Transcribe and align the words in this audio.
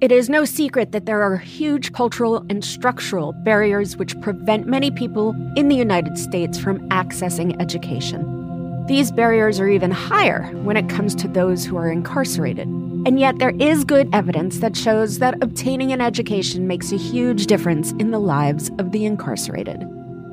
It 0.00 0.12
is 0.12 0.30
no 0.30 0.44
secret 0.44 0.92
that 0.92 1.06
there 1.06 1.22
are 1.22 1.36
huge 1.36 1.92
cultural 1.92 2.46
and 2.48 2.64
structural 2.64 3.32
barriers 3.32 3.96
which 3.96 4.18
prevent 4.20 4.64
many 4.64 4.92
people 4.92 5.34
in 5.56 5.66
the 5.66 5.74
United 5.74 6.16
States 6.16 6.56
from 6.56 6.88
accessing 6.90 7.60
education. 7.60 8.86
These 8.86 9.10
barriers 9.10 9.58
are 9.58 9.68
even 9.68 9.90
higher 9.90 10.44
when 10.62 10.76
it 10.76 10.88
comes 10.88 11.16
to 11.16 11.26
those 11.26 11.64
who 11.64 11.76
are 11.76 11.90
incarcerated. 11.90 12.68
And 12.68 13.18
yet, 13.18 13.40
there 13.40 13.56
is 13.58 13.82
good 13.82 14.08
evidence 14.12 14.60
that 14.60 14.76
shows 14.76 15.18
that 15.18 15.42
obtaining 15.42 15.90
an 15.90 16.00
education 16.00 16.68
makes 16.68 16.92
a 16.92 16.96
huge 16.96 17.46
difference 17.46 17.90
in 17.98 18.12
the 18.12 18.20
lives 18.20 18.70
of 18.78 18.92
the 18.92 19.04
incarcerated. 19.04 19.84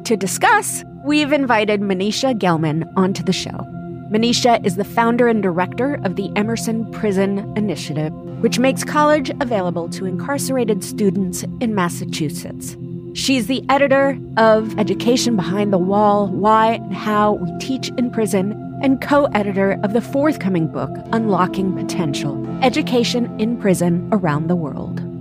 To 0.06 0.16
discuss, 0.16 0.84
we've 1.04 1.32
invited 1.32 1.82
Mneesha 1.82 2.38
Gellman 2.38 2.88
onto 2.96 3.24
the 3.24 3.34
show. 3.34 3.66
Mneesha 4.12 4.64
is 4.64 4.76
the 4.76 4.84
founder 4.84 5.28
and 5.28 5.42
director 5.42 5.96
of 6.04 6.16
the 6.16 6.32
Emerson 6.36 6.90
Prison 6.92 7.52
Initiative, 7.58 8.14
which 8.42 8.60
makes 8.60 8.84
college 8.84 9.32
available 9.42 9.90
to 9.90 10.06
incarcerated 10.06 10.84
students 10.84 11.44
in 11.60 11.74
Massachusetts. 11.74 12.78
She's 13.14 13.48
the 13.48 13.64
editor 13.68 14.20
of 14.38 14.78
Education 14.78 15.36
Behind 15.36 15.74
the 15.74 15.80
Wall 15.80 16.28
Why 16.28 16.74
and 16.74 16.94
How 16.94 17.34
We 17.34 17.58
Teach 17.58 17.90
in 17.98 18.12
Prison, 18.12 18.62
and 18.84 19.02
co 19.02 19.26
editor 19.34 19.80
of 19.84 19.94
the 19.94 20.02
forthcoming 20.02 20.68
book, 20.68 20.92
Unlocking 21.12 21.76
Potential 21.76 22.46
Education 22.62 23.40
in 23.40 23.58
Prison 23.58 24.08
Around 24.12 24.48
the 24.48 24.56
World. 24.56 25.15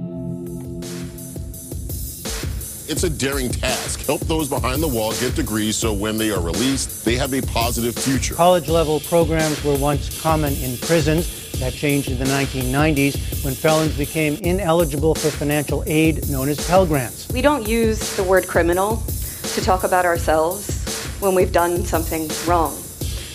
It's 2.87 3.03
a 3.03 3.09
daring 3.09 3.49
task. 3.49 4.05
Help 4.05 4.21
those 4.23 4.51
behind 4.51 4.83
the 4.83 4.89
wall 4.89 5.13
get 5.13 5.35
degrees 5.35 5.75
so 5.75 5.95
when 5.95 6.19
they 6.19 6.31
are 6.31 6.41
released, 6.41 7.03
they 7.03 7.17
have 7.17 7.33
a 7.33 7.41
positive 7.41 7.95
future. 7.95 8.35
College 8.35 8.69
level 8.69 9.01
programs 9.01 9.65
were 9.65 9.77
once 9.79 10.21
common 10.21 10.53
in 10.57 10.77
prisons. 10.77 11.59
That 11.61 11.73
changed 11.73 12.11
in 12.11 12.19
the 12.19 12.27
1990s 12.27 13.43
when 13.43 13.55
felons 13.55 13.97
became 13.97 14.35
ineligible 14.37 15.15
for 15.15 15.31
financial 15.31 15.83
aid 15.87 16.29
known 16.29 16.51
as 16.51 16.67
Pell 16.69 16.85
Grants. 16.85 17.27
We 17.33 17.41
don't 17.41 17.67
use 17.67 18.17
the 18.17 18.23
word 18.23 18.47
criminal 18.47 19.03
to 19.55 19.61
talk 19.63 19.85
about 19.85 20.05
ourselves 20.05 20.85
when 21.21 21.35
we've 21.35 21.53
done 21.53 21.87
something 21.87 22.29
wrong. 22.47 22.77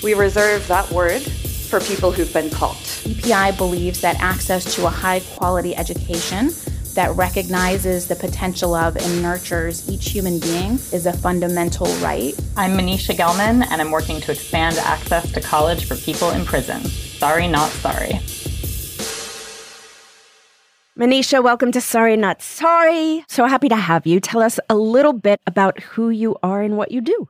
We 0.04 0.14
reserve 0.14 0.68
that 0.68 0.92
word 0.92 1.24
for 1.24 1.80
people 1.80 2.12
who've 2.12 2.32
been 2.32 2.52
caught. 2.52 3.02
EPI 3.04 3.58
believes 3.58 4.00
that 4.02 4.20
access 4.20 4.76
to 4.76 4.86
a 4.86 4.90
high 4.90 5.22
quality 5.22 5.76
education 5.76 6.52
that 6.96 7.16
recognizes 7.16 8.08
the 8.08 8.16
potential 8.16 8.74
of 8.74 8.96
and 8.98 9.22
nurtures 9.22 9.90
each 9.90 10.10
human 10.10 10.40
being 10.40 10.74
is 10.92 11.06
a 11.06 11.14
fundamental 11.14 11.88
right. 11.98 12.34
I'm 12.58 12.72
Mneesha 12.72 13.16
Gellman, 13.16 13.66
and 13.70 13.82
I'm 13.82 13.92
working 13.92 14.20
to 14.22 14.32
expand 14.32 14.78
access 14.78 15.32
to 15.32 15.42
college 15.42 15.86
for 15.86 15.96
people 15.96 16.32
in 16.32 16.46
prison. 16.46 16.84
Sorry, 16.86 17.48
not 17.48 17.70
sorry. 17.72 18.20
Mneesha, 21.00 21.42
welcome 21.42 21.72
to 21.72 21.80
Sorry 21.80 22.18
Not 22.18 22.42
Sorry. 22.42 23.24
So 23.30 23.46
happy 23.46 23.70
to 23.70 23.76
have 23.78 24.06
you. 24.06 24.20
Tell 24.20 24.42
us 24.42 24.60
a 24.70 24.76
little 24.76 25.14
bit 25.14 25.40
about 25.48 25.80
who 25.80 26.10
you 26.10 26.36
are 26.44 26.62
and 26.62 26.76
what 26.76 26.92
you 26.92 27.00
do. 27.00 27.30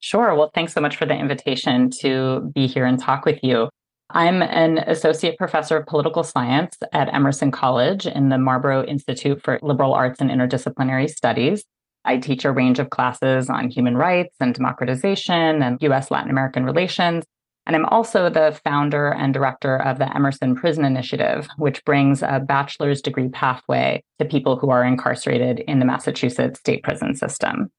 Sure. 0.00 0.34
Well, 0.34 0.50
thanks 0.52 0.72
so 0.72 0.80
much 0.80 0.96
for 0.96 1.06
the 1.06 1.14
invitation 1.14 1.90
to 2.00 2.50
be 2.52 2.66
here 2.66 2.86
and 2.86 2.98
talk 2.98 3.24
with 3.24 3.38
you. 3.44 3.68
I'm 4.12 4.42
an 4.42 4.78
associate 4.78 5.38
professor 5.38 5.76
of 5.76 5.86
political 5.86 6.24
science 6.24 6.76
at 6.92 7.12
Emerson 7.14 7.50
College 7.52 8.06
in 8.06 8.28
the 8.28 8.38
Marlboro 8.38 8.84
Institute 8.84 9.40
for 9.42 9.58
Liberal 9.62 9.94
Arts 9.94 10.20
and 10.20 10.30
Interdisciplinary 10.30 11.08
Studies. 11.08 11.64
I 12.04 12.16
teach 12.16 12.44
a 12.44 12.50
range 12.50 12.78
of 12.80 12.90
classes 12.90 13.48
on 13.48 13.68
human 13.68 13.96
rights 13.96 14.34
and 14.40 14.54
democratization 14.54 15.62
and 15.62 15.80
US 15.82 16.10
Latin 16.10 16.30
American 16.30 16.64
relations. 16.64 17.24
And 17.66 17.76
I'm 17.76 17.84
also 17.84 18.28
the 18.28 18.58
founder 18.64 19.12
and 19.12 19.32
director 19.32 19.76
of 19.76 19.98
the 19.98 20.12
Emerson 20.12 20.56
Prison 20.56 20.84
Initiative, 20.84 21.46
which 21.56 21.84
brings 21.84 22.22
a 22.22 22.40
bachelor's 22.40 23.02
degree 23.02 23.28
pathway 23.28 24.02
to 24.18 24.24
people 24.24 24.56
who 24.56 24.70
are 24.70 24.84
incarcerated 24.84 25.60
in 25.68 25.78
the 25.78 25.84
Massachusetts 25.84 26.58
state 26.58 26.82
prison 26.82 27.14
system. 27.14 27.70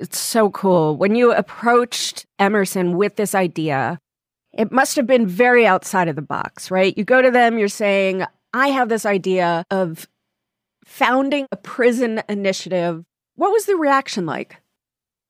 It's 0.00 0.18
so 0.18 0.50
cool. 0.50 0.96
When 0.96 1.14
you 1.14 1.32
approached 1.32 2.24
Emerson 2.38 2.96
with 2.96 3.16
this 3.16 3.34
idea, 3.34 3.98
it 4.56 4.72
must 4.72 4.96
have 4.96 5.06
been 5.06 5.26
very 5.26 5.66
outside 5.66 6.08
of 6.08 6.16
the 6.16 6.22
box, 6.22 6.70
right? 6.70 6.96
You 6.96 7.04
go 7.04 7.22
to 7.22 7.30
them, 7.30 7.58
you're 7.58 7.68
saying, 7.68 8.24
I 8.52 8.68
have 8.68 8.88
this 8.88 9.04
idea 9.04 9.64
of 9.70 10.06
founding 10.84 11.46
a 11.50 11.56
prison 11.56 12.22
initiative. 12.28 13.04
What 13.36 13.52
was 13.52 13.66
the 13.66 13.76
reaction 13.76 14.26
like? 14.26 14.60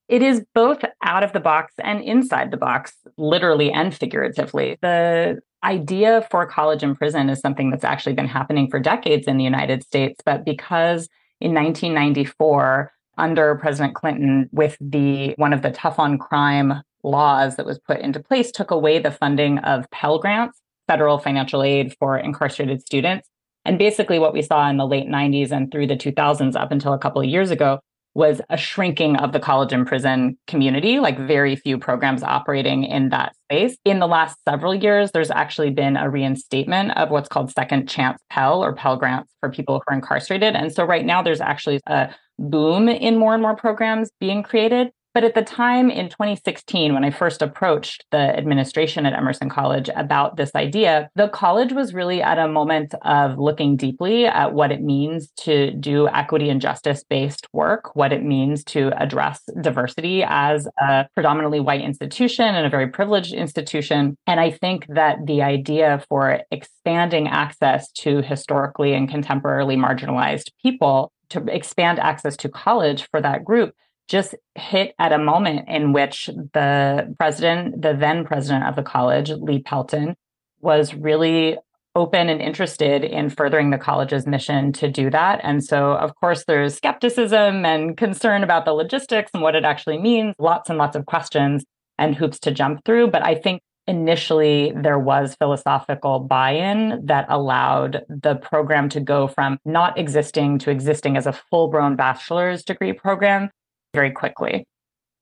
It 0.07 0.21
is 0.21 0.45
both 0.53 0.83
out 1.03 1.23
of 1.23 1.33
the 1.33 1.39
box 1.39 1.73
and 1.83 2.03
inside 2.03 2.51
the 2.51 2.57
box, 2.57 2.93
literally 3.17 3.71
and 3.71 3.93
figuratively. 3.93 4.77
The 4.81 5.39
idea 5.63 6.27
for 6.29 6.45
college 6.45 6.83
and 6.83 6.95
prison 6.95 7.29
is 7.29 7.39
something 7.39 7.71
that's 7.71 7.83
actually 7.83 8.13
been 8.13 8.27
happening 8.27 8.69
for 8.69 8.79
decades 8.79 9.27
in 9.27 9.37
the 9.37 9.43
United 9.43 9.83
States. 9.83 10.21
But 10.23 10.45
because 10.45 11.09
in 11.41 11.55
1994, 11.55 12.91
under 13.17 13.55
President 13.55 13.95
Clinton, 13.95 14.49
with 14.51 14.77
the 14.79 15.33
one 15.37 15.53
of 15.53 15.63
the 15.63 15.71
tough 15.71 15.97
on 15.97 16.19
crime 16.19 16.83
laws 17.05 17.55
that 17.55 17.65
was 17.65 17.79
put 17.79 17.99
into 17.99 18.19
place, 18.19 18.51
took 18.51 18.71
away 18.71 18.99
the 18.99 19.11
funding 19.11 19.59
of 19.59 19.89
Pell 19.91 20.19
Grants, 20.19 20.59
federal 20.87 21.17
financial 21.17 21.63
aid 21.63 21.95
for 21.99 22.17
incarcerated 22.17 22.81
students. 22.81 23.29
And 23.63 23.79
basically, 23.79 24.19
what 24.19 24.33
we 24.33 24.41
saw 24.41 24.69
in 24.69 24.77
the 24.77 24.85
late 24.85 25.07
90s 25.07 25.51
and 25.51 25.71
through 25.71 25.87
the 25.87 25.95
2000s 25.95 26.55
up 26.55 26.71
until 26.71 26.93
a 26.93 26.99
couple 26.99 27.21
of 27.21 27.27
years 27.27 27.51
ago 27.51 27.79
was 28.15 28.39
a 28.49 28.55
shrinking 28.55 29.17
of 29.17 29.33
the 29.33 29.39
college 29.39 29.73
and 29.73 29.85
prison 29.85 30.37
community, 30.47 30.99
like 30.99 31.19
very 31.19 31.55
few 31.55 31.77
programs 31.77 32.23
operating 32.23 32.85
in 32.85 33.09
that 33.09 33.35
space. 33.43 33.75
In 33.83 33.99
the 33.99 34.07
last 34.07 34.37
several 34.47 34.73
years, 34.73 35.11
there's 35.11 35.29
actually 35.29 35.69
been 35.69 35.97
a 35.97 36.09
reinstatement 36.09 36.91
of 36.91 37.09
what's 37.09 37.27
called 37.27 37.51
second 37.51 37.89
chance 37.89 38.21
Pell 38.29 38.63
or 38.63 38.73
Pell 38.73 38.95
grants 38.95 39.33
for 39.41 39.51
people 39.51 39.75
who 39.75 39.81
are 39.91 39.95
incarcerated. 39.95 40.55
And 40.55 40.73
so 40.73 40.85
right 40.85 41.05
now, 41.05 41.21
there's 41.21 41.41
actually 41.41 41.81
a 41.87 42.09
boom 42.39 42.87
in 42.87 43.17
more 43.17 43.33
and 43.33 43.41
more 43.41 43.55
programs 43.55 44.09
being 44.21 44.43
created. 44.43 44.91
But 45.15 45.23
at 45.23 45.33
the 45.33 45.43
time 45.43 45.89
in 45.89 46.09
2016, 46.09 46.93
when 46.93 47.05
I 47.05 47.09
first 47.09 47.41
approached 47.41 48.03
the 48.11 48.17
administration 48.17 49.05
at 49.05 49.13
Emerson 49.13 49.49
College 49.49 49.89
about 49.95 50.35
this 50.35 50.53
idea, 50.55 51.09
the 51.15 51.29
college 51.29 51.71
was 51.71 51.93
really 51.93 52.21
at 52.21 52.37
a 52.37 52.49
moment 52.49 52.93
of 53.03 53.39
looking 53.39 53.77
deeply 53.77 54.25
at 54.25 54.51
what 54.53 54.73
it 54.73 54.81
means 54.81 55.31
to 55.37 55.71
do 55.71 56.09
equity 56.09 56.49
and 56.49 56.59
justice 56.59 57.05
based 57.09 57.47
work, 57.53 57.95
what 57.95 58.11
it 58.11 58.25
means 58.25 58.61
to 58.65 58.91
address 59.01 59.41
diversity 59.61 60.21
as 60.27 60.67
a 60.81 61.07
predominantly 61.13 61.61
white 61.61 61.79
institution 61.79 62.53
and 62.53 62.67
a 62.67 62.69
very 62.69 62.89
privileged 62.89 63.33
institution. 63.33 64.17
And 64.27 64.41
I 64.41 64.51
think 64.51 64.85
that 64.89 65.25
the 65.25 65.41
idea 65.43 66.03
for 66.09 66.41
expanding 66.51 67.29
access 67.29 67.89
to 67.99 68.21
historically 68.21 68.93
and 68.93 69.09
contemporarily 69.09 69.77
marginalized 69.77 70.51
people 70.61 71.13
to 71.29 71.39
expand 71.47 71.99
access 71.99 72.35
to 72.37 72.49
college 72.49 73.07
for 73.09 73.21
that 73.21 73.45
group 73.45 73.73
just 74.07 74.35
hit 74.55 74.93
at 74.99 75.11
a 75.11 75.17
moment 75.17 75.67
in 75.67 75.93
which 75.93 76.29
the 76.53 77.15
president, 77.17 77.81
the 77.81 77.93
then 77.93 78.25
president 78.25 78.65
of 78.65 78.75
the 78.75 78.83
college, 78.83 79.29
Lee 79.31 79.59
Pelton, 79.59 80.15
was 80.61 80.93
really 80.93 81.57
open 81.95 82.27
and 82.27 82.41
interested 82.41 83.03
in 83.03 83.29
furthering 83.29 83.69
the 83.69 83.77
college's 83.77 84.27
mission 84.27 84.73
to 84.73 84.89
do 84.89 85.09
that. 85.09 85.39
And 85.43 85.63
so, 85.63 85.93
of 85.93 86.13
course, 86.15 86.43
there's 86.45 86.75
skepticism 86.75 87.65
and 87.65 87.95
concern 87.95 88.43
about 88.43 88.65
the 88.65 88.73
logistics 88.73 89.31
and 89.33 89.41
what 89.41 89.55
it 89.55 89.63
actually 89.63 89.97
means, 89.97 90.35
lots 90.37 90.69
and 90.69 90.77
lots 90.77 90.95
of 90.95 91.05
questions 91.05 91.63
and 91.97 92.15
hoops 92.15 92.39
to 92.39 92.51
jump 92.51 92.83
through. 92.83 93.07
But 93.07 93.25
I 93.25 93.35
think 93.35 93.61
initially 93.87 94.73
there 94.75 94.99
was 94.99 95.35
philosophical 95.35 96.19
buy 96.19 96.51
in 96.51 97.05
that 97.05 97.27
allowed 97.29 98.03
the 98.09 98.35
program 98.35 98.89
to 98.89 98.99
go 98.99 99.27
from 99.27 99.57
not 99.63 99.97
existing 99.97 100.59
to 100.59 100.71
existing 100.71 101.15
as 101.15 101.27
a 101.27 101.33
full 101.33 101.69
blown 101.69 101.95
bachelor's 101.95 102.63
degree 102.63 102.93
program 102.93 103.49
very 103.95 104.11
quickly. 104.11 104.67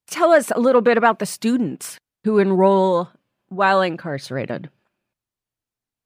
Tell 0.08 0.32
us 0.32 0.52
a 0.52 0.60
little 0.60 0.82
bit 0.82 0.98
about 0.98 1.20
the 1.20 1.26
students 1.26 1.98
who 2.24 2.40
enroll 2.40 3.10
while 3.48 3.82
incarcerated. 3.82 4.70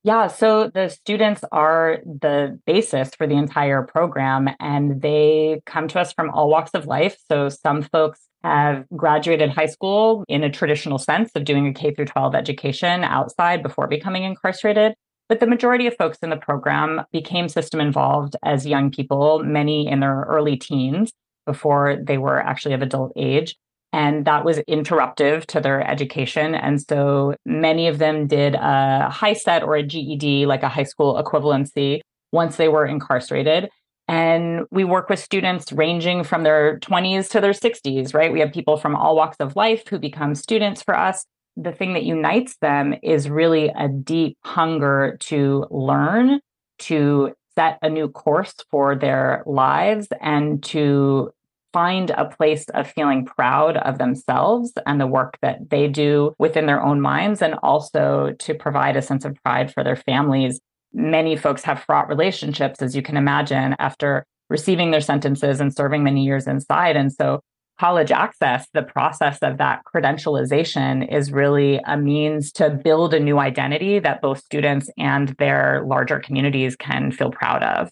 Yeah, 0.03 0.27
so 0.27 0.69
the 0.73 0.87
students 0.89 1.43
are 1.51 1.99
the 2.05 2.59
basis 2.65 3.13
for 3.15 3.27
the 3.27 3.35
entire 3.35 3.81
program, 3.81 4.49
and 4.59 5.01
they 5.01 5.59
come 5.65 5.87
to 5.89 5.99
us 5.99 6.13
from 6.13 6.29
all 6.29 6.49
walks 6.49 6.71
of 6.73 6.85
life. 6.85 7.17
So 7.29 7.49
some 7.49 7.81
folks 7.81 8.21
have 8.43 8.85
graduated 8.95 9.49
high 9.49 9.65
school 9.65 10.23
in 10.29 10.43
a 10.43 10.49
traditional 10.49 10.97
sense 10.97 11.31
of 11.35 11.43
doing 11.43 11.67
a 11.67 11.73
K 11.73 11.93
through 11.93 12.05
12 12.05 12.35
education 12.35 13.03
outside 13.03 13.61
before 13.61 13.87
becoming 13.87 14.23
incarcerated. 14.23 14.93
But 15.27 15.41
the 15.41 15.47
majority 15.47 15.87
of 15.87 15.97
folks 15.97 16.19
in 16.19 16.29
the 16.29 16.37
program 16.37 17.01
became 17.11 17.49
system 17.49 17.81
involved 17.81 18.37
as 18.45 18.65
young 18.65 18.91
people, 18.91 19.43
many 19.43 19.87
in 19.87 19.99
their 19.99 20.25
early 20.29 20.55
teens 20.55 21.11
before 21.47 21.97
they 21.99 22.19
were 22.19 22.39
actually 22.39 22.75
of 22.75 22.83
adult 22.83 23.11
age. 23.15 23.55
And 23.93 24.25
that 24.25 24.45
was 24.45 24.59
interruptive 24.69 25.45
to 25.47 25.59
their 25.59 25.81
education. 25.89 26.53
And 26.53 26.79
so 26.79 27.33
many 27.45 27.87
of 27.87 27.97
them 27.97 28.27
did 28.27 28.53
a 28.53 29.07
HiSET 29.09 29.63
or 29.63 29.75
a 29.75 29.81
GED, 29.81 30.45
like 30.45 30.61
a 30.61 30.69
high 30.69 30.83
school 30.83 31.15
equivalency, 31.15 32.01
once 32.31 32.57
they 32.57 32.67
were 32.67 32.85
incarcerated. 32.85 33.69
And 34.09 34.65
we 34.71 34.83
work 34.83 35.09
with 35.09 35.19
students 35.19 35.71
ranging 35.71 36.23
from 36.23 36.43
their 36.43 36.79
20s 36.79 37.29
to 37.31 37.41
their 37.41 37.51
60s, 37.51 38.13
right? 38.13 38.31
We 38.31 38.39
have 38.41 38.53
people 38.53 38.77
from 38.77 38.95
all 38.95 39.15
walks 39.15 39.37
of 39.39 39.55
life 39.55 39.87
who 39.87 39.99
become 39.99 40.35
students 40.35 40.83
for 40.83 40.95
us. 40.95 41.25
The 41.55 41.71
thing 41.71 41.93
that 41.93 42.03
unites 42.03 42.57
them 42.61 42.93
is 43.01 43.29
really 43.29 43.69
a 43.69 43.87
deep 43.87 44.37
hunger 44.45 45.17
to 45.21 45.65
learn, 45.71 46.39
to 46.79 47.33
set 47.55 47.79
a 47.81 47.89
new 47.89 48.07
course 48.09 48.53
for 48.69 48.95
their 48.95 49.43
lives, 49.45 50.07
and 50.21 50.61
to 50.65 51.31
find 51.73 52.09
a 52.11 52.25
place 52.25 52.65
of 52.69 52.89
feeling 52.89 53.25
proud 53.25 53.77
of 53.77 53.97
themselves 53.97 54.73
and 54.85 54.99
the 54.99 55.07
work 55.07 55.37
that 55.41 55.69
they 55.69 55.87
do 55.87 56.33
within 56.39 56.65
their 56.65 56.81
own 56.81 57.01
minds, 57.01 57.41
and 57.41 57.55
also 57.63 58.33
to 58.39 58.53
provide 58.53 58.95
a 58.95 59.01
sense 59.01 59.25
of 59.25 59.35
pride 59.43 59.73
for 59.73 59.83
their 59.83 59.95
families 59.95 60.59
many 60.93 61.35
folks 61.35 61.63
have 61.63 61.83
fraught 61.83 62.09
relationships, 62.09 62.81
as 62.81 62.95
you 62.95 63.01
can 63.01 63.17
imagine, 63.17 63.75
after 63.79 64.25
receiving 64.49 64.91
their 64.91 65.01
sentences 65.01 65.59
and 65.59 65.73
serving 65.73 66.03
many 66.03 66.23
years 66.23 66.47
inside. 66.47 66.95
And 66.95 67.11
so, 67.11 67.41
college 67.79 68.11
access, 68.11 68.67
the 68.73 68.81
process 68.81 69.37
of 69.43 69.59
that 69.59 69.81
credentialization 69.93 71.13
is 71.13 71.31
really 71.31 71.79
a 71.85 71.95
means 71.95 72.51
to 72.53 72.71
build 72.71 73.13
a 73.13 73.19
new 73.19 73.37
identity 73.37 73.99
that 73.99 74.21
both 74.21 74.43
students 74.43 74.89
and 74.97 75.29
their 75.37 75.83
larger 75.85 76.19
communities 76.19 76.75
can 76.75 77.11
feel 77.11 77.29
proud 77.29 77.61
of. 77.61 77.91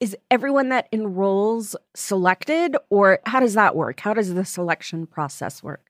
Is 0.00 0.16
everyone 0.30 0.68
that 0.70 0.88
enrolls 0.92 1.76
selected, 1.94 2.76
or 2.90 3.20
how 3.26 3.40
does 3.40 3.54
that 3.54 3.76
work? 3.76 4.00
How 4.00 4.12
does 4.12 4.34
the 4.34 4.44
selection 4.44 5.06
process 5.06 5.62
work? 5.62 5.86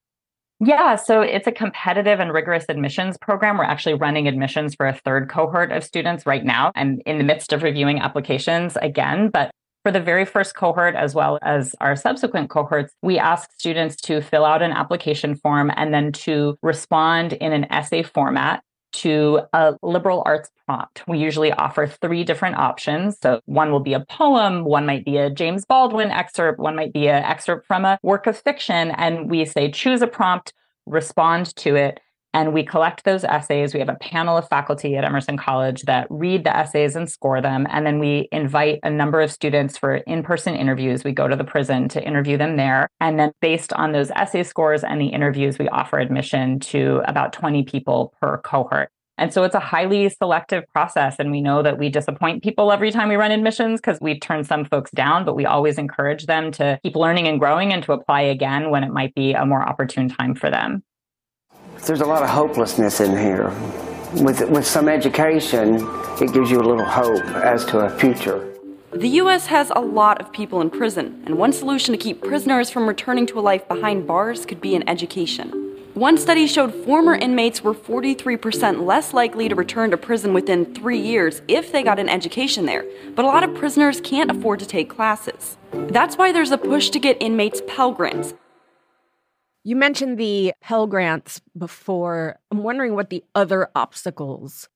Yeah, 0.60 0.96
so 0.96 1.20
it's 1.20 1.46
a 1.46 1.52
competitive 1.52 2.20
and 2.20 2.32
rigorous 2.32 2.64
admissions 2.68 3.18
program. 3.18 3.58
We're 3.58 3.64
actually 3.64 3.94
running 3.94 4.28
admissions 4.28 4.74
for 4.74 4.86
a 4.86 4.94
third 4.94 5.28
cohort 5.28 5.72
of 5.72 5.82
students 5.82 6.26
right 6.26 6.44
now. 6.44 6.70
I'm 6.76 7.00
in 7.06 7.18
the 7.18 7.24
midst 7.24 7.52
of 7.52 7.62
reviewing 7.62 7.98
applications 7.98 8.76
again, 8.80 9.30
but 9.30 9.50
for 9.82 9.90
the 9.90 10.00
very 10.00 10.24
first 10.24 10.54
cohort, 10.54 10.94
as 10.94 11.14
well 11.14 11.38
as 11.42 11.74
our 11.80 11.96
subsequent 11.96 12.50
cohorts, 12.50 12.94
we 13.02 13.18
ask 13.18 13.50
students 13.58 13.96
to 14.02 14.22
fill 14.22 14.44
out 14.44 14.62
an 14.62 14.70
application 14.70 15.34
form 15.34 15.70
and 15.76 15.92
then 15.92 16.12
to 16.12 16.56
respond 16.62 17.34
in 17.34 17.52
an 17.52 17.70
essay 17.70 18.02
format 18.02 18.62
to 18.94 19.40
a 19.52 19.74
liberal 19.82 20.22
arts 20.24 20.50
prompt. 20.66 21.02
We 21.06 21.18
usually 21.18 21.52
offer 21.52 21.86
three 21.86 22.24
different 22.24 22.56
options. 22.56 23.18
So 23.22 23.40
one 23.46 23.70
will 23.70 23.80
be 23.80 23.94
a 23.94 24.00
poem, 24.00 24.64
one 24.64 24.86
might 24.86 25.04
be 25.04 25.16
a 25.16 25.30
James 25.30 25.64
Baldwin 25.64 26.10
excerpt, 26.10 26.58
one 26.58 26.76
might 26.76 26.92
be 26.92 27.08
an 27.08 27.22
excerpt 27.24 27.66
from 27.66 27.84
a 27.84 27.98
work 28.02 28.26
of 28.26 28.36
fiction. 28.36 28.92
And 28.92 29.30
we 29.30 29.44
say, 29.44 29.70
choose 29.70 30.02
a 30.02 30.06
prompt, 30.06 30.52
respond 30.86 31.54
to 31.56 31.76
it. 31.76 32.00
And 32.34 32.52
we 32.52 32.64
collect 32.64 33.04
those 33.04 33.22
essays. 33.22 33.72
We 33.72 33.80
have 33.80 33.88
a 33.88 33.94
panel 33.94 34.36
of 34.36 34.48
faculty 34.48 34.96
at 34.96 35.04
Emerson 35.04 35.38
College 35.38 35.82
that 35.82 36.08
read 36.10 36.42
the 36.42 36.54
essays 36.54 36.96
and 36.96 37.08
score 37.08 37.40
them. 37.40 37.66
And 37.70 37.86
then 37.86 38.00
we 38.00 38.28
invite 38.32 38.80
a 38.82 38.90
number 38.90 39.20
of 39.20 39.30
students 39.30 39.78
for 39.78 39.94
in 39.98 40.24
person 40.24 40.56
interviews. 40.56 41.04
We 41.04 41.12
go 41.12 41.28
to 41.28 41.36
the 41.36 41.44
prison 41.44 41.88
to 41.90 42.04
interview 42.04 42.36
them 42.36 42.56
there. 42.56 42.88
And 43.00 43.20
then, 43.20 43.30
based 43.40 43.72
on 43.74 43.92
those 43.92 44.10
essay 44.10 44.42
scores 44.42 44.82
and 44.82 45.00
the 45.00 45.06
interviews, 45.06 45.60
we 45.60 45.68
offer 45.68 46.00
admission 46.00 46.58
to 46.60 47.02
about 47.06 47.32
20 47.32 47.62
people 47.62 48.12
per 48.20 48.38
cohort. 48.38 48.90
And 49.16 49.32
so 49.32 49.44
it's 49.44 49.54
a 49.54 49.60
highly 49.60 50.08
selective 50.08 50.64
process. 50.72 51.16
And 51.20 51.30
we 51.30 51.40
know 51.40 51.62
that 51.62 51.78
we 51.78 51.88
disappoint 51.88 52.42
people 52.42 52.72
every 52.72 52.90
time 52.90 53.08
we 53.08 53.14
run 53.14 53.30
admissions 53.30 53.80
because 53.80 54.00
we 54.00 54.18
turn 54.18 54.42
some 54.42 54.64
folks 54.64 54.90
down, 54.90 55.24
but 55.24 55.36
we 55.36 55.46
always 55.46 55.78
encourage 55.78 56.26
them 56.26 56.50
to 56.52 56.80
keep 56.82 56.96
learning 56.96 57.28
and 57.28 57.38
growing 57.38 57.72
and 57.72 57.84
to 57.84 57.92
apply 57.92 58.22
again 58.22 58.70
when 58.70 58.82
it 58.82 58.90
might 58.90 59.14
be 59.14 59.32
a 59.32 59.46
more 59.46 59.62
opportune 59.62 60.08
time 60.08 60.34
for 60.34 60.50
them. 60.50 60.82
There's 61.86 62.00
a 62.00 62.06
lot 62.06 62.22
of 62.22 62.30
hopelessness 62.30 63.00
in 63.00 63.10
here. 63.10 63.50
With, 64.22 64.48
with 64.48 64.66
some 64.66 64.88
education, 64.88 65.86
it 66.18 66.32
gives 66.32 66.50
you 66.50 66.58
a 66.58 66.64
little 66.64 66.84
hope 66.84 67.22
as 67.44 67.66
to 67.66 67.80
a 67.80 67.90
future. 67.98 68.54
The 68.92 69.08
U.S. 69.20 69.46
has 69.48 69.70
a 69.76 69.80
lot 69.80 70.18
of 70.18 70.32
people 70.32 70.62
in 70.62 70.70
prison, 70.70 71.22
and 71.26 71.36
one 71.36 71.52
solution 71.52 71.92
to 71.92 71.98
keep 71.98 72.22
prisoners 72.22 72.70
from 72.70 72.86
returning 72.86 73.26
to 73.26 73.38
a 73.38 73.42
life 73.42 73.68
behind 73.68 74.06
bars 74.06 74.46
could 74.46 74.62
be 74.62 74.74
an 74.74 74.88
education. 74.88 75.50
One 75.92 76.16
study 76.16 76.46
showed 76.46 76.72
former 76.72 77.16
inmates 77.16 77.62
were 77.62 77.74
43% 77.74 78.86
less 78.86 79.12
likely 79.12 79.50
to 79.50 79.54
return 79.54 79.90
to 79.90 79.98
prison 79.98 80.32
within 80.32 80.74
three 80.74 81.00
years 81.00 81.42
if 81.48 81.70
they 81.70 81.82
got 81.82 81.98
an 81.98 82.08
education 82.08 82.64
there, 82.64 82.86
but 83.14 83.26
a 83.26 83.28
lot 83.28 83.44
of 83.44 83.54
prisoners 83.54 84.00
can't 84.00 84.30
afford 84.30 84.58
to 84.60 84.66
take 84.66 84.88
classes. 84.88 85.58
That's 85.72 86.16
why 86.16 86.32
there's 86.32 86.50
a 86.50 86.58
push 86.58 86.88
to 86.90 86.98
get 86.98 87.20
inmates 87.20 87.60
Pell 87.66 87.92
Grants. 87.92 88.32
You 89.64 89.76
mentioned 89.76 90.18
the 90.18 90.52
Pell 90.60 90.86
Grants 90.86 91.40
before. 91.56 92.36
I'm 92.50 92.62
wondering 92.62 92.94
what 92.94 93.10
the 93.10 93.24
other 93.34 93.68
obstacles, 93.74 94.68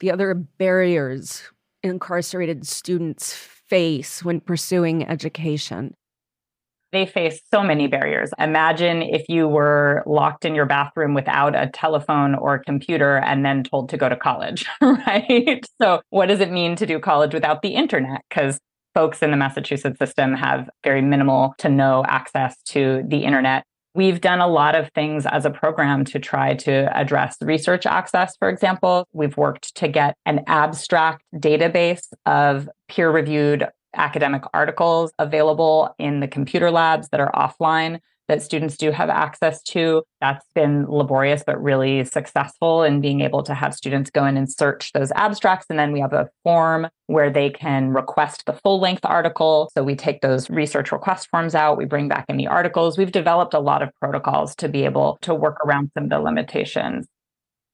the 0.00 0.10
other 0.10 0.34
barriers 0.34 1.42
incarcerated 1.82 2.66
students 2.66 3.34
face 3.34 4.24
when 4.24 4.40
pursuing 4.40 5.06
education 5.06 5.94
they 6.94 7.04
face 7.04 7.40
so 7.52 7.62
many 7.62 7.88
barriers. 7.88 8.30
Imagine 8.38 9.02
if 9.02 9.28
you 9.28 9.46
were 9.46 10.02
locked 10.06 10.46
in 10.46 10.54
your 10.54 10.64
bathroom 10.64 11.12
without 11.12 11.54
a 11.54 11.66
telephone 11.66 12.34
or 12.36 12.54
a 12.54 12.64
computer 12.64 13.18
and 13.18 13.44
then 13.44 13.64
told 13.64 13.90
to 13.90 13.96
go 13.98 14.08
to 14.08 14.16
college, 14.16 14.64
right? 14.80 15.66
So, 15.82 16.00
what 16.10 16.26
does 16.26 16.40
it 16.40 16.50
mean 16.50 16.76
to 16.76 16.86
do 16.86 16.98
college 16.98 17.34
without 17.34 17.60
the 17.60 17.74
internet? 17.74 18.22
Because 18.30 18.58
folks 18.94 19.22
in 19.22 19.32
the 19.32 19.36
Massachusetts 19.36 19.98
system 19.98 20.34
have 20.34 20.70
very 20.84 21.02
minimal 21.02 21.54
to 21.58 21.68
no 21.68 22.04
access 22.06 22.54
to 22.66 23.02
the 23.08 23.24
internet. 23.24 23.64
We've 23.96 24.20
done 24.20 24.40
a 24.40 24.48
lot 24.48 24.74
of 24.74 24.90
things 24.90 25.24
as 25.24 25.44
a 25.44 25.50
program 25.50 26.04
to 26.06 26.18
try 26.18 26.54
to 26.54 26.96
address 26.98 27.36
research 27.40 27.86
access, 27.86 28.36
for 28.36 28.48
example. 28.48 29.06
We've 29.12 29.36
worked 29.36 29.76
to 29.76 29.86
get 29.86 30.16
an 30.26 30.42
abstract 30.48 31.22
database 31.36 32.02
of 32.26 32.68
peer 32.88 33.12
reviewed 33.12 33.68
academic 33.94 34.42
articles 34.52 35.12
available 35.20 35.94
in 36.00 36.18
the 36.18 36.26
computer 36.26 36.72
labs 36.72 37.08
that 37.10 37.20
are 37.20 37.30
offline 37.32 38.00
that 38.28 38.42
students 38.42 38.76
do 38.76 38.90
have 38.90 39.10
access 39.10 39.62
to. 39.62 40.02
That's 40.20 40.44
been 40.54 40.86
laborious, 40.88 41.42
but 41.46 41.62
really 41.62 42.04
successful 42.04 42.82
in 42.82 43.00
being 43.00 43.20
able 43.20 43.42
to 43.42 43.54
have 43.54 43.74
students 43.74 44.10
go 44.10 44.24
in 44.24 44.36
and 44.36 44.50
search 44.50 44.92
those 44.92 45.12
abstracts. 45.12 45.66
And 45.68 45.78
then 45.78 45.92
we 45.92 46.00
have 46.00 46.12
a 46.12 46.28
form 46.42 46.88
where 47.06 47.30
they 47.30 47.50
can 47.50 47.90
request 47.90 48.46
the 48.46 48.54
full 48.54 48.80
length 48.80 49.04
article. 49.04 49.70
So 49.74 49.84
we 49.84 49.94
take 49.94 50.20
those 50.20 50.48
research 50.48 50.92
request 50.92 51.28
forms 51.30 51.54
out, 51.54 51.76
we 51.76 51.84
bring 51.84 52.08
back 52.08 52.24
in 52.28 52.36
the 52.36 52.46
articles. 52.46 52.96
We've 52.96 53.12
developed 53.12 53.54
a 53.54 53.60
lot 53.60 53.82
of 53.82 53.90
protocols 54.00 54.54
to 54.56 54.68
be 54.68 54.84
able 54.84 55.18
to 55.22 55.34
work 55.34 55.58
around 55.64 55.90
some 55.94 56.04
of 56.04 56.10
the 56.10 56.20
limitations. 56.20 57.06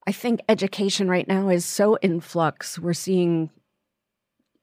I 0.06 0.12
think 0.12 0.40
education 0.48 1.08
right 1.08 1.28
now 1.28 1.48
is 1.50 1.64
so 1.64 1.96
in 1.96 2.20
flux. 2.20 2.78
We're 2.78 2.94
seeing 2.94 3.50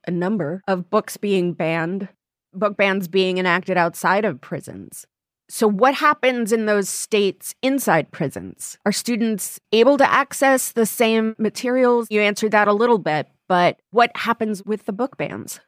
a 0.06 0.12
number 0.12 0.62
of 0.67 0.89
books 0.89 1.15
being 1.17 1.53
banned, 1.53 2.10
book 2.53 2.75
bans 2.75 3.08
being 3.08 3.38
enacted 3.38 3.77
outside 3.77 4.25
of 4.25 4.41
prisons. 4.41 5.06
So, 5.49 5.67
what 5.67 5.95
happens 5.95 6.51
in 6.51 6.65
those 6.65 6.89
states 6.89 7.55
inside 7.61 8.11
prisons? 8.11 8.77
Are 8.85 8.91
students 8.91 9.61
able 9.71 9.97
to 9.97 10.11
access 10.11 10.73
the 10.73 10.85
same 10.85 11.35
materials? 11.37 12.07
You 12.09 12.19
answered 12.19 12.51
that 12.51 12.67
a 12.67 12.73
little 12.73 12.97
bit, 12.97 13.27
but 13.47 13.79
what 13.91 14.11
happens 14.15 14.63
with 14.65 14.85
the 14.85 14.91
book 14.91 15.15
bans? 15.15 15.61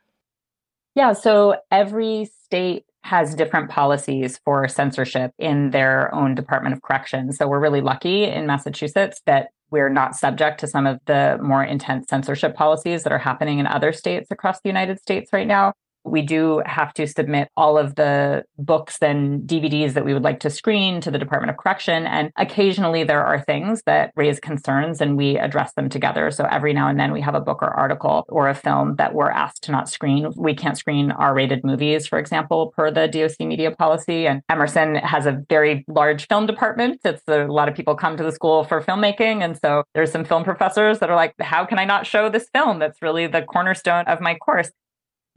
Yeah, 0.96 1.14
so 1.14 1.56
every 1.72 2.30
state 2.44 2.84
has 3.04 3.34
different 3.34 3.70
policies 3.70 4.38
for 4.44 4.68
censorship 4.68 5.32
in 5.40 5.70
their 5.70 6.14
own 6.14 6.36
Department 6.36 6.76
of 6.76 6.82
Corrections. 6.82 7.38
So, 7.38 7.48
we're 7.48 7.62
really 7.62 7.82
lucky 7.82 8.26
in 8.26 8.48
Massachusetts 8.48 9.22
that 9.28 9.52
we're 9.72 9.88
not 9.88 10.14
subject 10.14 10.60
to 10.60 10.68
some 10.68 10.88
of 10.88 11.00
the 11.06 11.40
more 11.42 11.64
intense 11.64 12.08
censorship 12.10 12.54
policies 12.54 13.04
that 13.04 13.14
are 13.14 13.18
happening 13.18 13.60
in 13.60 13.68
other 13.68 13.94
states 13.94 14.30
across 14.30 14.60
the 14.60 14.68
United 14.68 15.00
States 15.00 15.32
right 15.32 15.48
now 15.48 15.74
we 16.04 16.22
do 16.22 16.62
have 16.66 16.94
to 16.94 17.08
submit 17.08 17.50
all 17.58 17.78
of 17.78 17.96
the 17.96 18.44
books 18.58 18.98
and 19.02 19.48
DVDs 19.48 19.94
that 19.94 20.06
we 20.06 20.14
would 20.14 20.24
like 20.24 20.40
to 20.42 20.50
screen 20.50 21.02
to 21.02 21.12
the 21.12 21.18
Department 21.18 21.52
of 21.52 21.58
Correction. 21.58 22.06
And 22.08 22.32
occasionally 22.38 23.04
there 23.04 23.24
are 23.24 23.40
things 23.42 23.82
that 23.86 24.12
raise 24.16 24.40
concerns 24.40 25.02
and 25.02 25.18
we 25.18 25.38
address 25.38 25.74
them 25.74 25.90
together. 25.90 26.32
So 26.32 26.46
every 26.46 26.74
now 26.74 26.88
and 26.88 27.00
then 27.00 27.12
we 27.12 27.22
have 27.22 27.36
a 27.36 27.42
book 27.42 27.62
or 27.62 27.70
article 27.70 28.26
or 28.30 28.50
a 28.50 28.56
film 28.56 28.96
that 28.96 29.14
we're 29.14 29.30
asked 29.30 29.64
to 29.64 29.72
not 29.72 29.90
screen. 29.90 30.32
We 30.36 30.54
can't 30.54 30.78
screen 30.78 31.12
R 31.12 31.34
rated 31.34 31.64
movies, 31.64 32.08
for 32.08 32.20
example, 32.20 32.74
per 32.76 32.92
the 32.92 33.08
DOC 33.08 33.48
media 33.48 33.72
policy. 33.72 34.28
And 34.28 34.42
Emerson 34.50 34.96
has 34.96 35.26
a 35.26 35.44
very 35.50 35.86
large 35.88 36.28
film 36.28 36.46
department. 36.46 37.02
It's 37.04 37.24
a, 37.28 37.46
a 37.46 37.52
lot 37.52 37.70
of 37.70 37.76
people 37.76 37.96
come 37.96 38.18
to 38.18 38.24
the 38.24 38.32
school 38.32 38.64
for 38.64 38.82
filmmaking. 38.82 39.44
And 39.44 39.58
so 39.58 39.84
there's 39.94 40.12
some 40.12 40.26
film 40.26 40.44
professors 40.44 41.00
that 41.00 41.10
are 41.10 41.16
like, 41.16 41.34
how 41.40 41.66
can 41.66 41.80
I 41.80 41.86
not 41.86 42.06
show 42.06 42.30
this 42.30 42.50
film? 42.54 42.80
That's 42.80 43.02
really 43.02 43.28
the 43.28 43.42
cornerstone 43.42 44.06
of 44.06 44.22
my 44.22 44.36
course. 44.36 44.72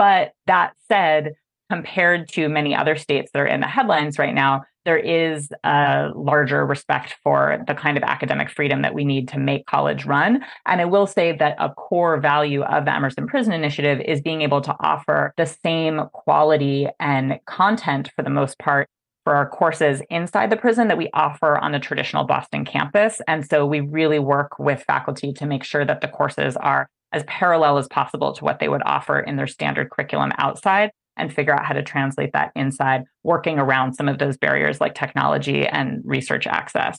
But 0.03 0.33
that 0.49 0.73
said, 0.89 1.35
compared 1.71 2.29
to 2.31 2.49
many 2.49 2.75
other 2.75 2.97
states 2.97 3.31
that 3.31 3.39
are 3.39 3.47
in 3.47 3.61
the 3.61 3.69
headlines 3.69 4.19
right 4.19 4.35
now, 4.35 4.65
there 4.85 4.99
is 4.99 5.49
a 5.63 6.11
larger 6.17 6.67
respect 6.67 7.15
for 7.23 7.63
the 7.69 7.75
kind 7.75 7.97
of 7.97 8.03
academic 8.03 8.51
freedom 8.51 8.83
that 8.83 8.95
we 8.95 9.05
need 9.05 9.29
to 9.29 9.39
make 9.39 9.65
college 9.67 10.05
run. 10.05 10.45
And 10.67 10.81
I 10.81 10.87
will 10.87 11.07
say 11.07 11.37
that 11.37 11.55
a 11.61 11.71
core 11.71 12.19
value 12.19 12.65
of 12.65 12.85
the 12.85 12.93
Emerson 12.93 13.29
Prison 13.29 13.53
Initiative 13.53 14.01
is 14.01 14.21
being 14.21 14.43
able 14.43 14.61
to 14.63 14.75
offer 14.81 15.33
the 15.37 15.47
same 15.47 16.01
quality 16.13 16.89
and 16.99 17.39
content 17.47 18.11
for 18.17 18.25
the 18.25 18.31
most 18.31 18.59
part 18.59 18.89
for 19.23 19.37
our 19.37 19.49
courses 19.49 20.03
inside 20.11 20.51
the 20.51 20.57
prison 20.57 20.89
that 20.89 20.99
we 20.99 21.11
offer 21.15 21.59
on 21.59 21.71
the 21.71 21.79
traditional 21.79 22.25
Boston 22.25 22.65
campus. 22.65 23.21
And 23.29 23.49
so 23.49 23.65
we 23.67 23.79
really 23.79 24.19
work 24.19 24.59
with 24.59 24.83
faculty 24.83 25.33
to 25.35 25.47
make 25.47 25.63
sure 25.63 25.85
that 25.85 26.01
the 26.01 26.09
courses 26.09 26.57
are 26.57 26.89
as 27.13 27.25
parallel 27.25 27.79
as 27.79 27.89
possible 27.89 28.33
to 28.33 28.45
what 28.45 28.59
they 28.59 28.69
would 28.69 28.83
offer 28.85 29.21
in 29.21 29.37
their 29.37 29.47
standard 29.47 29.91
curriculum 29.91 30.33
outside 30.39 30.91
and 31.17 31.33
figure 31.33 31.55
out 31.55 31.65
how 31.65 31.75
to 31.75 31.83
translate 31.83 32.33
that 32.33 32.53
inside, 32.57 33.05
working 33.23 33.59
around 33.59 33.95
some 33.95 34.09
of 34.09 34.19
those 34.19 34.37
barriers 34.37 34.81
like 34.81 34.95
technology 34.95 35.67
and 35.67 36.01
research 36.05 36.47
access. 36.47 36.99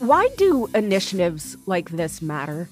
Why 0.00 0.30
do 0.38 0.66
initiatives 0.74 1.58
like 1.66 1.90
this 1.90 2.22
matter? 2.22 2.70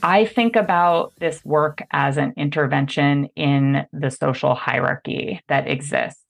I 0.00 0.26
think 0.26 0.54
about 0.54 1.12
this 1.18 1.44
work 1.44 1.82
as 1.90 2.16
an 2.18 2.34
intervention 2.36 3.26
in 3.34 3.84
the 3.92 4.12
social 4.12 4.54
hierarchy 4.54 5.40
that 5.48 5.66
exists. 5.66 6.22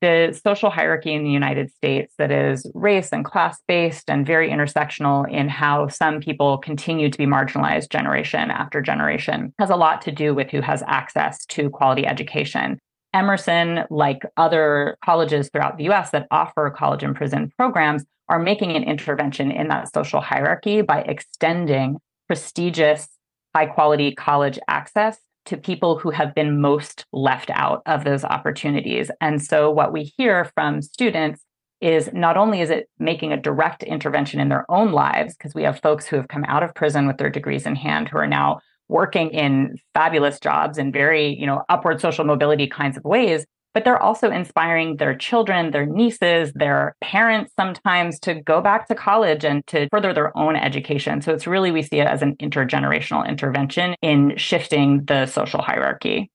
The 0.00 0.36
social 0.44 0.70
hierarchy 0.70 1.14
in 1.14 1.22
the 1.22 1.30
United 1.30 1.70
States 1.70 2.12
that 2.18 2.32
is 2.32 2.68
race 2.74 3.12
and 3.12 3.24
class 3.24 3.60
based 3.68 4.10
and 4.10 4.26
very 4.26 4.50
intersectional 4.50 5.30
in 5.30 5.48
how 5.48 5.86
some 5.86 6.18
people 6.18 6.58
continue 6.58 7.08
to 7.08 7.16
be 7.16 7.26
marginalized 7.26 7.90
generation 7.90 8.50
after 8.50 8.82
generation 8.82 9.54
has 9.60 9.70
a 9.70 9.76
lot 9.76 10.02
to 10.02 10.10
do 10.10 10.34
with 10.34 10.50
who 10.50 10.62
has 10.62 10.82
access 10.88 11.46
to 11.46 11.70
quality 11.70 12.04
education. 12.04 12.80
Emerson, 13.14 13.84
like 13.90 14.22
other 14.36 14.96
colleges 15.04 15.50
throughout 15.50 15.76
the 15.76 15.88
US 15.90 16.10
that 16.10 16.26
offer 16.30 16.70
college 16.70 17.02
and 17.02 17.14
prison 17.14 17.52
programs, 17.56 18.04
are 18.28 18.38
making 18.38 18.76
an 18.76 18.84
intervention 18.84 19.50
in 19.50 19.68
that 19.68 19.92
social 19.92 20.20
hierarchy 20.20 20.80
by 20.80 21.02
extending 21.02 21.98
prestigious, 22.26 23.08
high 23.54 23.66
quality 23.66 24.14
college 24.14 24.58
access 24.68 25.18
to 25.44 25.56
people 25.56 25.98
who 25.98 26.10
have 26.10 26.34
been 26.34 26.60
most 26.60 27.04
left 27.12 27.50
out 27.50 27.82
of 27.86 28.04
those 28.04 28.24
opportunities. 28.24 29.10
And 29.20 29.42
so, 29.42 29.70
what 29.70 29.92
we 29.92 30.12
hear 30.16 30.50
from 30.54 30.82
students 30.82 31.42
is 31.80 32.10
not 32.12 32.36
only 32.36 32.60
is 32.60 32.70
it 32.70 32.88
making 32.98 33.32
a 33.32 33.36
direct 33.36 33.82
intervention 33.82 34.38
in 34.38 34.48
their 34.48 34.64
own 34.70 34.92
lives, 34.92 35.34
because 35.34 35.52
we 35.52 35.64
have 35.64 35.80
folks 35.80 36.06
who 36.06 36.16
have 36.16 36.28
come 36.28 36.44
out 36.46 36.62
of 36.62 36.74
prison 36.74 37.08
with 37.08 37.18
their 37.18 37.28
degrees 37.28 37.66
in 37.66 37.74
hand 37.74 38.08
who 38.08 38.18
are 38.18 38.26
now 38.26 38.60
working 38.92 39.30
in 39.30 39.76
fabulous 39.94 40.38
jobs 40.38 40.78
and 40.78 40.92
very, 40.92 41.34
you 41.34 41.46
know, 41.46 41.62
upward 41.68 42.00
social 42.00 42.24
mobility 42.24 42.66
kinds 42.66 42.96
of 42.96 43.04
ways, 43.04 43.44
but 43.74 43.84
they're 43.84 44.00
also 44.00 44.30
inspiring 44.30 44.96
their 44.96 45.16
children, 45.16 45.70
their 45.70 45.86
nieces, 45.86 46.52
their 46.54 46.94
parents 47.00 47.52
sometimes 47.58 48.18
to 48.20 48.34
go 48.34 48.60
back 48.60 48.86
to 48.88 48.94
college 48.94 49.44
and 49.44 49.66
to 49.68 49.88
further 49.90 50.12
their 50.12 50.36
own 50.36 50.56
education. 50.56 51.22
So 51.22 51.32
it's 51.32 51.46
really, 51.46 51.70
we 51.70 51.82
see 51.82 52.00
it 52.00 52.06
as 52.06 52.22
an 52.22 52.36
intergenerational 52.36 53.26
intervention 53.26 53.94
in 54.02 54.36
shifting 54.36 55.04
the 55.06 55.26
social 55.26 55.62
hierarchy. 55.62 56.30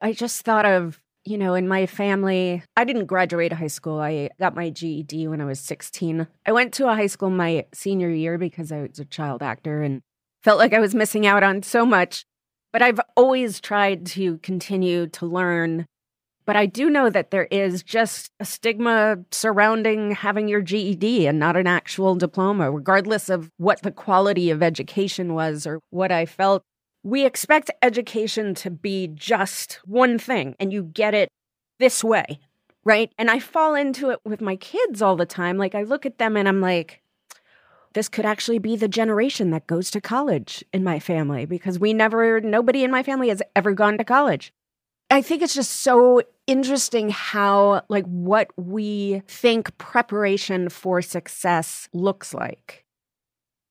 I 0.00 0.12
just 0.12 0.42
thought 0.42 0.66
of, 0.66 0.98
you 1.24 1.38
know, 1.38 1.54
in 1.54 1.66
my 1.66 1.86
family, 1.86 2.62
I 2.76 2.84
didn't 2.84 3.06
graduate 3.06 3.54
high 3.54 3.68
school. 3.68 3.98
I 3.98 4.28
got 4.38 4.54
my 4.54 4.68
GED 4.68 5.28
when 5.28 5.40
I 5.40 5.46
was 5.46 5.60
16. 5.60 6.26
I 6.44 6.52
went 6.52 6.74
to 6.74 6.88
a 6.88 6.94
high 6.94 7.06
school 7.06 7.30
my 7.30 7.64
senior 7.72 8.10
year 8.10 8.36
because 8.36 8.70
I 8.70 8.82
was 8.82 8.98
a 8.98 9.06
child 9.06 9.42
actor 9.42 9.80
and 9.80 10.02
felt 10.44 10.58
like 10.58 10.72
I 10.72 10.80
was 10.80 10.94
missing 10.94 11.26
out 11.26 11.42
on 11.42 11.62
so 11.62 11.84
much. 11.84 12.24
But 12.72 12.82
I've 12.82 13.00
always 13.16 13.60
tried 13.60 14.04
to 14.06 14.38
continue 14.38 15.06
to 15.06 15.26
learn 15.26 15.86
but 16.46 16.56
I 16.56 16.66
do 16.66 16.90
know 16.90 17.08
that 17.10 17.30
there 17.30 17.48
is 17.50 17.82
just 17.82 18.30
a 18.38 18.44
stigma 18.44 19.18
surrounding 19.30 20.10
having 20.12 20.46
your 20.48 20.60
GED 20.60 21.26
and 21.26 21.38
not 21.38 21.56
an 21.56 21.66
actual 21.66 22.14
diploma, 22.14 22.70
regardless 22.70 23.30
of 23.30 23.50
what 23.56 23.82
the 23.82 23.90
quality 23.90 24.50
of 24.50 24.62
education 24.62 25.34
was 25.34 25.66
or 25.66 25.80
what 25.90 26.12
I 26.12 26.26
felt. 26.26 26.62
We 27.02 27.24
expect 27.24 27.70
education 27.82 28.54
to 28.56 28.70
be 28.70 29.08
just 29.08 29.80
one 29.84 30.18
thing, 30.18 30.54
and 30.58 30.72
you 30.72 30.82
get 30.82 31.14
it 31.14 31.28
this 31.78 32.02
way, 32.02 32.40
right? 32.84 33.12
And 33.18 33.30
I 33.30 33.38
fall 33.38 33.74
into 33.74 34.10
it 34.10 34.20
with 34.24 34.40
my 34.40 34.56
kids 34.56 35.02
all 35.02 35.16
the 35.16 35.26
time. 35.26 35.58
Like, 35.58 35.74
I 35.74 35.82
look 35.82 36.06
at 36.06 36.18
them 36.18 36.36
and 36.36 36.48
I'm 36.48 36.60
like, 36.60 37.02
this 37.94 38.08
could 38.08 38.26
actually 38.26 38.58
be 38.58 38.76
the 38.76 38.88
generation 38.88 39.50
that 39.50 39.66
goes 39.66 39.90
to 39.92 40.00
college 40.00 40.64
in 40.72 40.84
my 40.84 40.98
family 40.98 41.46
because 41.46 41.78
we 41.78 41.94
never, 41.94 42.40
nobody 42.40 42.84
in 42.84 42.90
my 42.90 43.02
family 43.02 43.28
has 43.28 43.42
ever 43.56 43.72
gone 43.72 43.96
to 43.98 44.04
college. 44.04 44.52
I 45.10 45.22
think 45.22 45.42
it's 45.42 45.54
just 45.54 45.70
so 45.70 46.22
interesting 46.46 47.10
how, 47.10 47.82
like, 47.88 48.04
what 48.06 48.50
we 48.56 49.22
think 49.28 49.76
preparation 49.78 50.68
for 50.68 51.02
success 51.02 51.88
looks 51.92 52.34
like. 52.34 52.84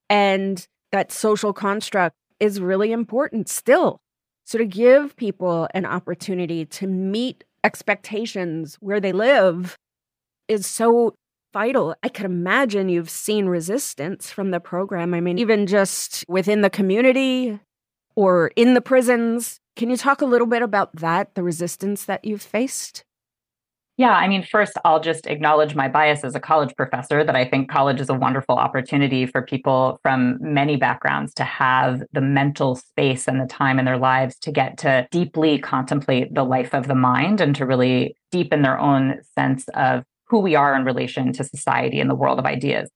And 0.09 0.65
that 0.91 1.11
social 1.11 1.53
construct 1.53 2.15
is 2.39 2.61
really 2.61 2.91
important 2.91 3.49
still. 3.49 3.99
So, 4.45 4.57
to 4.57 4.65
give 4.65 5.15
people 5.15 5.67
an 5.73 5.85
opportunity 5.85 6.65
to 6.65 6.87
meet 6.87 7.43
expectations 7.63 8.77
where 8.79 8.99
they 8.99 9.11
live 9.11 9.77
is 10.47 10.67
so 10.67 11.15
vital. 11.53 11.95
I 12.03 12.09
could 12.09 12.25
imagine 12.25 12.89
you've 12.89 13.09
seen 13.09 13.45
resistance 13.45 14.31
from 14.31 14.51
the 14.51 14.59
program. 14.59 15.13
I 15.13 15.21
mean, 15.21 15.37
even 15.37 15.67
just 15.67 16.25
within 16.27 16.61
the 16.61 16.69
community 16.69 17.59
or 18.15 18.47
in 18.55 18.73
the 18.73 18.81
prisons. 18.81 19.59
Can 19.75 19.89
you 19.89 19.97
talk 19.97 20.21
a 20.21 20.25
little 20.25 20.47
bit 20.47 20.61
about 20.61 20.95
that, 20.97 21.35
the 21.35 21.43
resistance 21.43 22.05
that 22.05 22.25
you've 22.25 22.41
faced? 22.41 23.03
Yeah, 23.95 24.11
I 24.11 24.27
mean, 24.27 24.43
first, 24.43 24.73
I'll 24.83 24.99
just 24.99 25.27
acknowledge 25.27 25.75
my 25.75 25.87
bias 25.87 26.23
as 26.23 26.33
a 26.33 26.39
college 26.39 26.75
professor 26.75 27.23
that 27.23 27.35
I 27.35 27.45
think 27.45 27.69
college 27.69 28.01
is 28.01 28.09
a 28.09 28.15
wonderful 28.15 28.55
opportunity 28.55 29.27
for 29.27 29.43
people 29.43 29.99
from 30.01 30.37
many 30.41 30.77
backgrounds 30.77 31.31
to 31.35 31.43
have 31.43 32.01
the 32.11 32.21
mental 32.21 32.75
space 32.75 33.27
and 33.27 33.39
the 33.39 33.45
time 33.45 33.77
in 33.77 33.85
their 33.85 33.99
lives 33.99 34.39
to 34.39 34.51
get 34.51 34.79
to 34.79 35.07
deeply 35.11 35.59
contemplate 35.59 36.33
the 36.33 36.43
life 36.43 36.73
of 36.73 36.87
the 36.87 36.95
mind 36.95 37.39
and 37.39 37.55
to 37.55 37.67
really 37.67 38.15
deepen 38.31 38.63
their 38.63 38.79
own 38.79 39.21
sense 39.35 39.67
of 39.75 40.03
who 40.33 40.39
we 40.39 40.55
are 40.55 40.75
in 40.75 40.83
relation 40.83 41.31
to 41.33 41.43
society 41.43 41.99
and 41.99 42.09
the 42.09 42.15
world 42.15 42.39
of 42.39 42.45
ideas. 42.45 42.89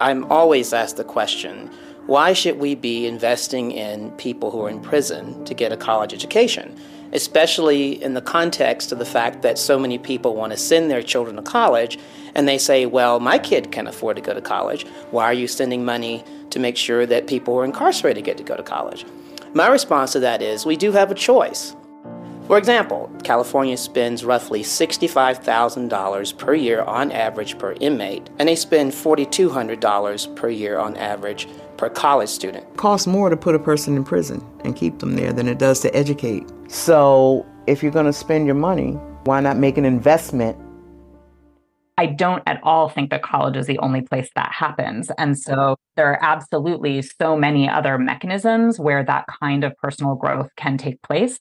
I'm 0.00 0.24
always 0.32 0.72
asked 0.72 0.96
the 0.96 1.04
question 1.04 1.70
why 2.06 2.32
should 2.32 2.58
we 2.58 2.74
be 2.74 3.06
investing 3.06 3.70
in 3.70 4.10
people 4.12 4.50
who 4.50 4.62
are 4.64 4.70
in 4.70 4.80
prison 4.80 5.44
to 5.44 5.52
get 5.54 5.70
a 5.70 5.76
college 5.76 6.14
education? 6.14 6.74
especially 7.12 8.02
in 8.02 8.14
the 8.14 8.22
context 8.22 8.92
of 8.92 8.98
the 8.98 9.04
fact 9.04 9.42
that 9.42 9.58
so 9.58 9.78
many 9.78 9.98
people 9.98 10.36
want 10.36 10.52
to 10.52 10.56
send 10.56 10.90
their 10.90 11.02
children 11.02 11.36
to 11.36 11.42
college 11.42 11.98
and 12.34 12.46
they 12.46 12.58
say, 12.58 12.86
well, 12.86 13.18
my 13.18 13.38
kid 13.38 13.72
can 13.72 13.86
afford 13.86 14.16
to 14.16 14.22
go 14.22 14.32
to 14.32 14.40
college. 14.40 14.86
Why 15.10 15.24
are 15.24 15.34
you 15.34 15.48
sending 15.48 15.84
money 15.84 16.24
to 16.50 16.60
make 16.60 16.76
sure 16.76 17.06
that 17.06 17.26
people 17.26 17.54
who 17.54 17.60
are 17.60 17.64
incarcerated 17.64 18.24
get 18.24 18.36
to 18.36 18.44
go 18.44 18.56
to 18.56 18.62
college? 18.62 19.04
My 19.54 19.66
response 19.66 20.12
to 20.12 20.20
that 20.20 20.40
is 20.40 20.64
we 20.64 20.76
do 20.76 20.92
have 20.92 21.10
a 21.10 21.14
choice. 21.14 21.74
For 22.50 22.58
example, 22.58 23.08
California 23.22 23.76
spends 23.76 24.24
roughly 24.24 24.64
$65,000 24.64 26.36
per 26.36 26.52
year 26.52 26.82
on 26.82 27.12
average 27.12 27.56
per 27.60 27.74
inmate, 27.74 28.28
and 28.40 28.48
they 28.48 28.56
spend 28.56 28.90
$4,200 28.90 30.34
per 30.34 30.50
year 30.50 30.76
on 30.76 30.96
average 30.96 31.46
per 31.76 31.88
college 31.88 32.28
student. 32.28 32.64
It 32.64 32.76
costs 32.76 33.06
more 33.06 33.30
to 33.30 33.36
put 33.36 33.54
a 33.54 33.60
person 33.60 33.96
in 33.96 34.02
prison 34.02 34.44
and 34.64 34.74
keep 34.74 34.98
them 34.98 35.14
there 35.14 35.32
than 35.32 35.46
it 35.46 35.60
does 35.60 35.78
to 35.82 35.94
educate. 35.94 36.42
So, 36.66 37.46
if 37.68 37.84
you're 37.84 37.92
going 37.92 38.06
to 38.06 38.12
spend 38.12 38.46
your 38.46 38.56
money, 38.56 38.94
why 39.26 39.38
not 39.38 39.56
make 39.56 39.78
an 39.78 39.84
investment? 39.84 40.58
I 41.98 42.06
don't 42.06 42.42
at 42.46 42.58
all 42.64 42.88
think 42.88 43.10
that 43.10 43.22
college 43.22 43.56
is 43.56 43.68
the 43.68 43.78
only 43.78 44.00
place 44.00 44.28
that 44.34 44.50
happens. 44.50 45.08
And 45.18 45.38
so 45.38 45.76
there 45.94 46.10
are 46.10 46.18
absolutely 46.20 47.02
so 47.02 47.36
many 47.36 47.68
other 47.68 47.96
mechanisms 47.96 48.80
where 48.80 49.04
that 49.04 49.26
kind 49.40 49.62
of 49.62 49.76
personal 49.76 50.16
growth 50.16 50.48
can 50.56 50.78
take 50.78 51.00
place. 51.02 51.38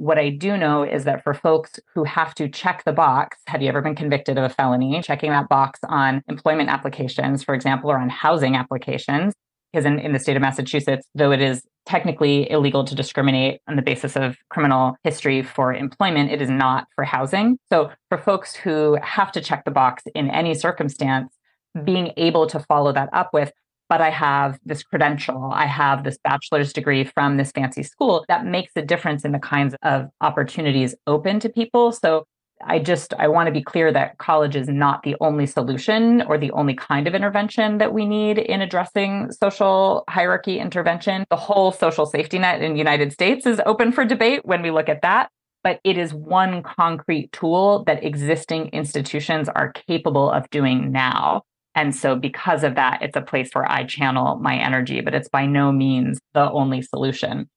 What 0.00 0.18
I 0.18 0.30
do 0.30 0.56
know 0.56 0.82
is 0.82 1.04
that 1.04 1.22
for 1.22 1.34
folks 1.34 1.78
who 1.94 2.04
have 2.04 2.34
to 2.36 2.48
check 2.48 2.84
the 2.86 2.92
box, 2.92 3.36
have 3.48 3.60
you 3.60 3.68
ever 3.68 3.82
been 3.82 3.94
convicted 3.94 4.38
of 4.38 4.44
a 4.44 4.48
felony? 4.48 5.02
Checking 5.02 5.30
that 5.30 5.50
box 5.50 5.78
on 5.84 6.22
employment 6.26 6.70
applications, 6.70 7.44
for 7.44 7.54
example, 7.54 7.90
or 7.90 7.98
on 7.98 8.08
housing 8.08 8.56
applications, 8.56 9.34
because 9.70 9.84
in, 9.84 9.98
in 9.98 10.14
the 10.14 10.18
state 10.18 10.36
of 10.36 10.40
Massachusetts, 10.40 11.06
though 11.14 11.32
it 11.32 11.42
is 11.42 11.64
technically 11.84 12.50
illegal 12.50 12.82
to 12.84 12.94
discriminate 12.94 13.60
on 13.68 13.76
the 13.76 13.82
basis 13.82 14.16
of 14.16 14.38
criminal 14.48 14.96
history 15.04 15.42
for 15.42 15.74
employment, 15.74 16.30
it 16.30 16.40
is 16.40 16.48
not 16.48 16.86
for 16.94 17.04
housing. 17.04 17.58
So 17.70 17.90
for 18.08 18.16
folks 18.16 18.54
who 18.54 18.96
have 19.02 19.30
to 19.32 19.42
check 19.42 19.66
the 19.66 19.70
box 19.70 20.04
in 20.14 20.30
any 20.30 20.54
circumstance, 20.54 21.36
being 21.84 22.14
able 22.16 22.46
to 22.46 22.58
follow 22.60 22.90
that 22.92 23.10
up 23.12 23.34
with, 23.34 23.52
but 23.90 24.00
I 24.00 24.10
have 24.10 24.58
this 24.64 24.84
credential, 24.84 25.50
I 25.52 25.66
have 25.66 26.04
this 26.04 26.16
bachelor's 26.22 26.72
degree 26.72 27.02
from 27.04 27.36
this 27.36 27.50
fancy 27.50 27.82
school, 27.82 28.24
that 28.28 28.46
makes 28.46 28.72
a 28.76 28.82
difference 28.82 29.24
in 29.24 29.32
the 29.32 29.40
kinds 29.40 29.74
of 29.82 30.08
opportunities 30.20 30.94
open 31.08 31.40
to 31.40 31.48
people. 31.48 31.90
So 31.90 32.24
I 32.64 32.78
just 32.78 33.14
I 33.18 33.26
want 33.26 33.48
to 33.48 33.52
be 33.52 33.62
clear 33.62 33.90
that 33.92 34.18
college 34.18 34.54
is 34.54 34.68
not 34.68 35.02
the 35.02 35.16
only 35.20 35.46
solution 35.46 36.22
or 36.22 36.38
the 36.38 36.52
only 36.52 36.74
kind 36.74 37.08
of 37.08 37.14
intervention 37.14 37.78
that 37.78 37.92
we 37.92 38.06
need 38.06 38.38
in 38.38 38.60
addressing 38.60 39.32
social 39.32 40.04
hierarchy 40.08 40.60
intervention. 40.60 41.24
The 41.30 41.36
whole 41.36 41.72
social 41.72 42.06
safety 42.06 42.38
net 42.38 42.62
in 42.62 42.74
the 42.74 42.78
United 42.78 43.12
States 43.12 43.44
is 43.44 43.60
open 43.66 43.90
for 43.92 44.04
debate 44.04 44.44
when 44.44 44.62
we 44.62 44.70
look 44.70 44.88
at 44.88 45.02
that, 45.02 45.30
but 45.64 45.80
it 45.82 45.98
is 45.98 46.14
one 46.14 46.62
concrete 46.62 47.32
tool 47.32 47.82
that 47.84 48.04
existing 48.04 48.68
institutions 48.68 49.48
are 49.48 49.72
capable 49.72 50.30
of 50.30 50.48
doing 50.50 50.92
now. 50.92 51.42
And 51.74 51.94
so 51.94 52.16
because 52.16 52.64
of 52.64 52.74
that, 52.74 53.02
it's 53.02 53.16
a 53.16 53.22
place 53.22 53.50
where 53.52 53.70
I 53.70 53.84
channel 53.84 54.36
my 54.36 54.56
energy, 54.56 55.00
but 55.00 55.14
it's 55.14 55.28
by 55.28 55.46
no 55.46 55.70
means 55.70 56.18
the 56.34 56.50
only 56.50 56.82
solution. 56.82 57.48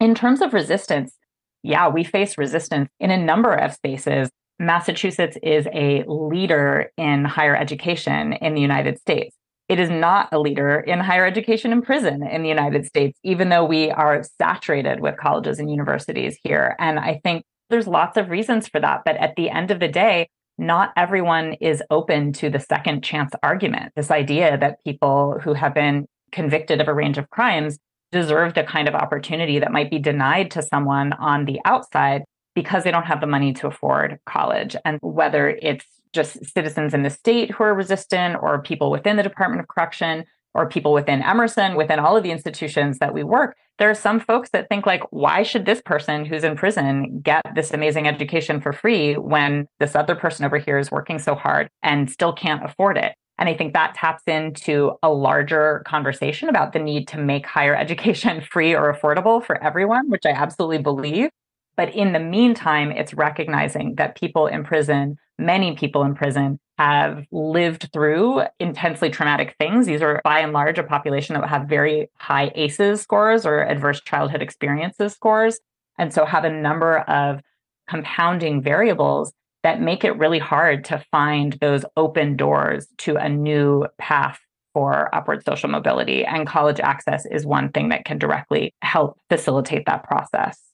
In 0.00 0.14
terms 0.14 0.40
of 0.40 0.54
resistance, 0.54 1.16
yeah, 1.62 1.88
we 1.88 2.04
face 2.04 2.38
resistance 2.38 2.88
in 3.00 3.10
a 3.10 3.16
number 3.16 3.52
of 3.52 3.72
spaces. 3.72 4.30
Massachusetts 4.60 5.36
is 5.42 5.66
a 5.72 6.04
leader 6.06 6.90
in 6.96 7.24
higher 7.24 7.56
education 7.56 8.32
in 8.34 8.54
the 8.54 8.60
United 8.60 8.98
States. 8.98 9.34
It 9.68 9.78
is 9.78 9.90
not 9.90 10.28
a 10.32 10.38
leader 10.38 10.80
in 10.80 10.98
higher 11.00 11.26
education 11.26 11.72
in 11.72 11.82
prison 11.82 12.26
in 12.26 12.42
the 12.42 12.48
United 12.48 12.86
States, 12.86 13.18
even 13.22 13.50
though 13.50 13.64
we 13.64 13.90
are 13.90 14.22
saturated 14.40 15.00
with 15.00 15.18
colleges 15.18 15.58
and 15.58 15.70
universities 15.70 16.38
here. 16.42 16.74
And 16.78 16.98
I 16.98 17.20
think 17.22 17.44
there's 17.68 17.86
lots 17.86 18.16
of 18.16 18.30
reasons 18.30 18.66
for 18.66 18.80
that. 18.80 19.02
But 19.04 19.16
at 19.16 19.36
the 19.36 19.50
end 19.50 19.70
of 19.70 19.78
the 19.78 19.88
day, 19.88 20.28
not 20.58 20.92
everyone 20.96 21.54
is 21.54 21.82
open 21.90 22.32
to 22.34 22.50
the 22.50 22.60
second 22.60 23.02
chance 23.02 23.32
argument. 23.42 23.92
This 23.94 24.10
idea 24.10 24.58
that 24.58 24.82
people 24.84 25.38
who 25.42 25.54
have 25.54 25.72
been 25.72 26.06
convicted 26.32 26.80
of 26.80 26.88
a 26.88 26.94
range 26.94 27.16
of 27.16 27.30
crimes 27.30 27.78
deserve 28.10 28.54
the 28.54 28.64
kind 28.64 28.88
of 28.88 28.94
opportunity 28.94 29.58
that 29.58 29.72
might 29.72 29.90
be 29.90 29.98
denied 29.98 30.50
to 30.50 30.62
someone 30.62 31.12
on 31.14 31.44
the 31.44 31.60
outside 31.64 32.24
because 32.54 32.82
they 32.82 32.90
don't 32.90 33.06
have 33.06 33.20
the 33.20 33.26
money 33.26 33.52
to 33.52 33.68
afford 33.68 34.18
college. 34.26 34.74
And 34.84 34.98
whether 35.00 35.50
it's 35.62 35.86
just 36.12 36.44
citizens 36.52 36.94
in 36.94 37.02
the 37.02 37.10
state 37.10 37.50
who 37.50 37.64
are 37.64 37.74
resistant 37.74 38.36
or 38.42 38.60
people 38.62 38.90
within 38.90 39.16
the 39.16 39.22
Department 39.22 39.60
of 39.60 39.68
Correction 39.68 40.24
or 40.54 40.68
people 40.68 40.92
within 40.92 41.22
Emerson, 41.22 41.76
within 41.76 41.98
all 41.98 42.16
of 42.16 42.22
the 42.22 42.30
institutions 42.30 42.98
that 42.98 43.14
we 43.14 43.22
work, 43.22 43.56
there 43.78 43.90
are 43.90 43.94
some 43.94 44.20
folks 44.20 44.50
that 44.50 44.68
think 44.68 44.86
like, 44.86 45.02
why 45.10 45.42
should 45.42 45.64
this 45.64 45.80
person 45.80 46.24
who's 46.24 46.44
in 46.44 46.56
prison 46.56 47.20
get 47.20 47.42
this 47.54 47.72
amazing 47.72 48.06
education 48.08 48.60
for 48.60 48.72
free 48.72 49.14
when 49.14 49.66
this 49.78 49.94
other 49.94 50.14
person 50.14 50.44
over 50.44 50.58
here 50.58 50.78
is 50.78 50.90
working 50.90 51.18
so 51.18 51.34
hard 51.34 51.68
and 51.82 52.10
still 52.10 52.32
can't 52.32 52.64
afford 52.64 52.98
it? 52.98 53.14
And 53.38 53.48
I 53.48 53.54
think 53.54 53.72
that 53.72 53.94
taps 53.94 54.24
into 54.26 54.92
a 55.02 55.10
larger 55.10 55.84
conversation 55.86 56.48
about 56.48 56.72
the 56.72 56.80
need 56.80 57.06
to 57.08 57.18
make 57.18 57.46
higher 57.46 57.74
education 57.84 58.40
free 58.40 58.74
or 58.74 58.92
affordable 58.92 59.44
for 59.44 59.62
everyone, 59.62 60.10
which 60.10 60.26
I 60.26 60.30
absolutely 60.30 60.78
believe. 60.78 61.30
But 61.76 61.94
in 61.94 62.12
the 62.12 62.18
meantime, 62.18 62.90
it's 62.90 63.14
recognizing 63.14 63.94
that 63.94 64.16
people 64.16 64.48
in 64.48 64.64
prison, 64.64 65.16
many 65.38 65.76
people 65.76 66.02
in 66.02 66.16
prison, 66.16 66.58
have 66.78 67.26
lived 67.32 67.90
through 67.92 68.42
intensely 68.60 69.10
traumatic 69.10 69.56
things. 69.58 69.86
These 69.86 70.02
are 70.02 70.20
by 70.24 70.40
and 70.40 70.52
large 70.52 70.78
a 70.78 70.84
population 70.84 71.34
that 71.34 71.48
have 71.48 71.68
very 71.68 72.08
high 72.16 72.52
ACEs 72.54 73.00
scores 73.00 73.44
or 73.44 73.60
adverse 73.60 74.00
childhood 74.00 74.42
experiences 74.42 75.12
scores. 75.12 75.58
And 75.98 76.14
so 76.14 76.24
have 76.24 76.44
a 76.44 76.52
number 76.52 76.98
of 76.98 77.40
compounding 77.88 78.62
variables 78.62 79.32
that 79.64 79.80
make 79.80 80.04
it 80.04 80.16
really 80.16 80.38
hard 80.38 80.84
to 80.84 81.04
find 81.10 81.54
those 81.60 81.84
open 81.96 82.36
doors 82.36 82.86
to 82.98 83.16
a 83.16 83.28
new 83.28 83.86
path 83.98 84.38
for 84.72 85.12
upward 85.12 85.44
social 85.44 85.68
mobility. 85.68 86.24
And 86.24 86.46
college 86.46 86.78
access 86.78 87.26
is 87.26 87.44
one 87.44 87.70
thing 87.72 87.88
that 87.88 88.04
can 88.04 88.18
directly 88.18 88.74
help 88.82 89.18
facilitate 89.28 89.86
that 89.86 90.04
process. 90.04 90.67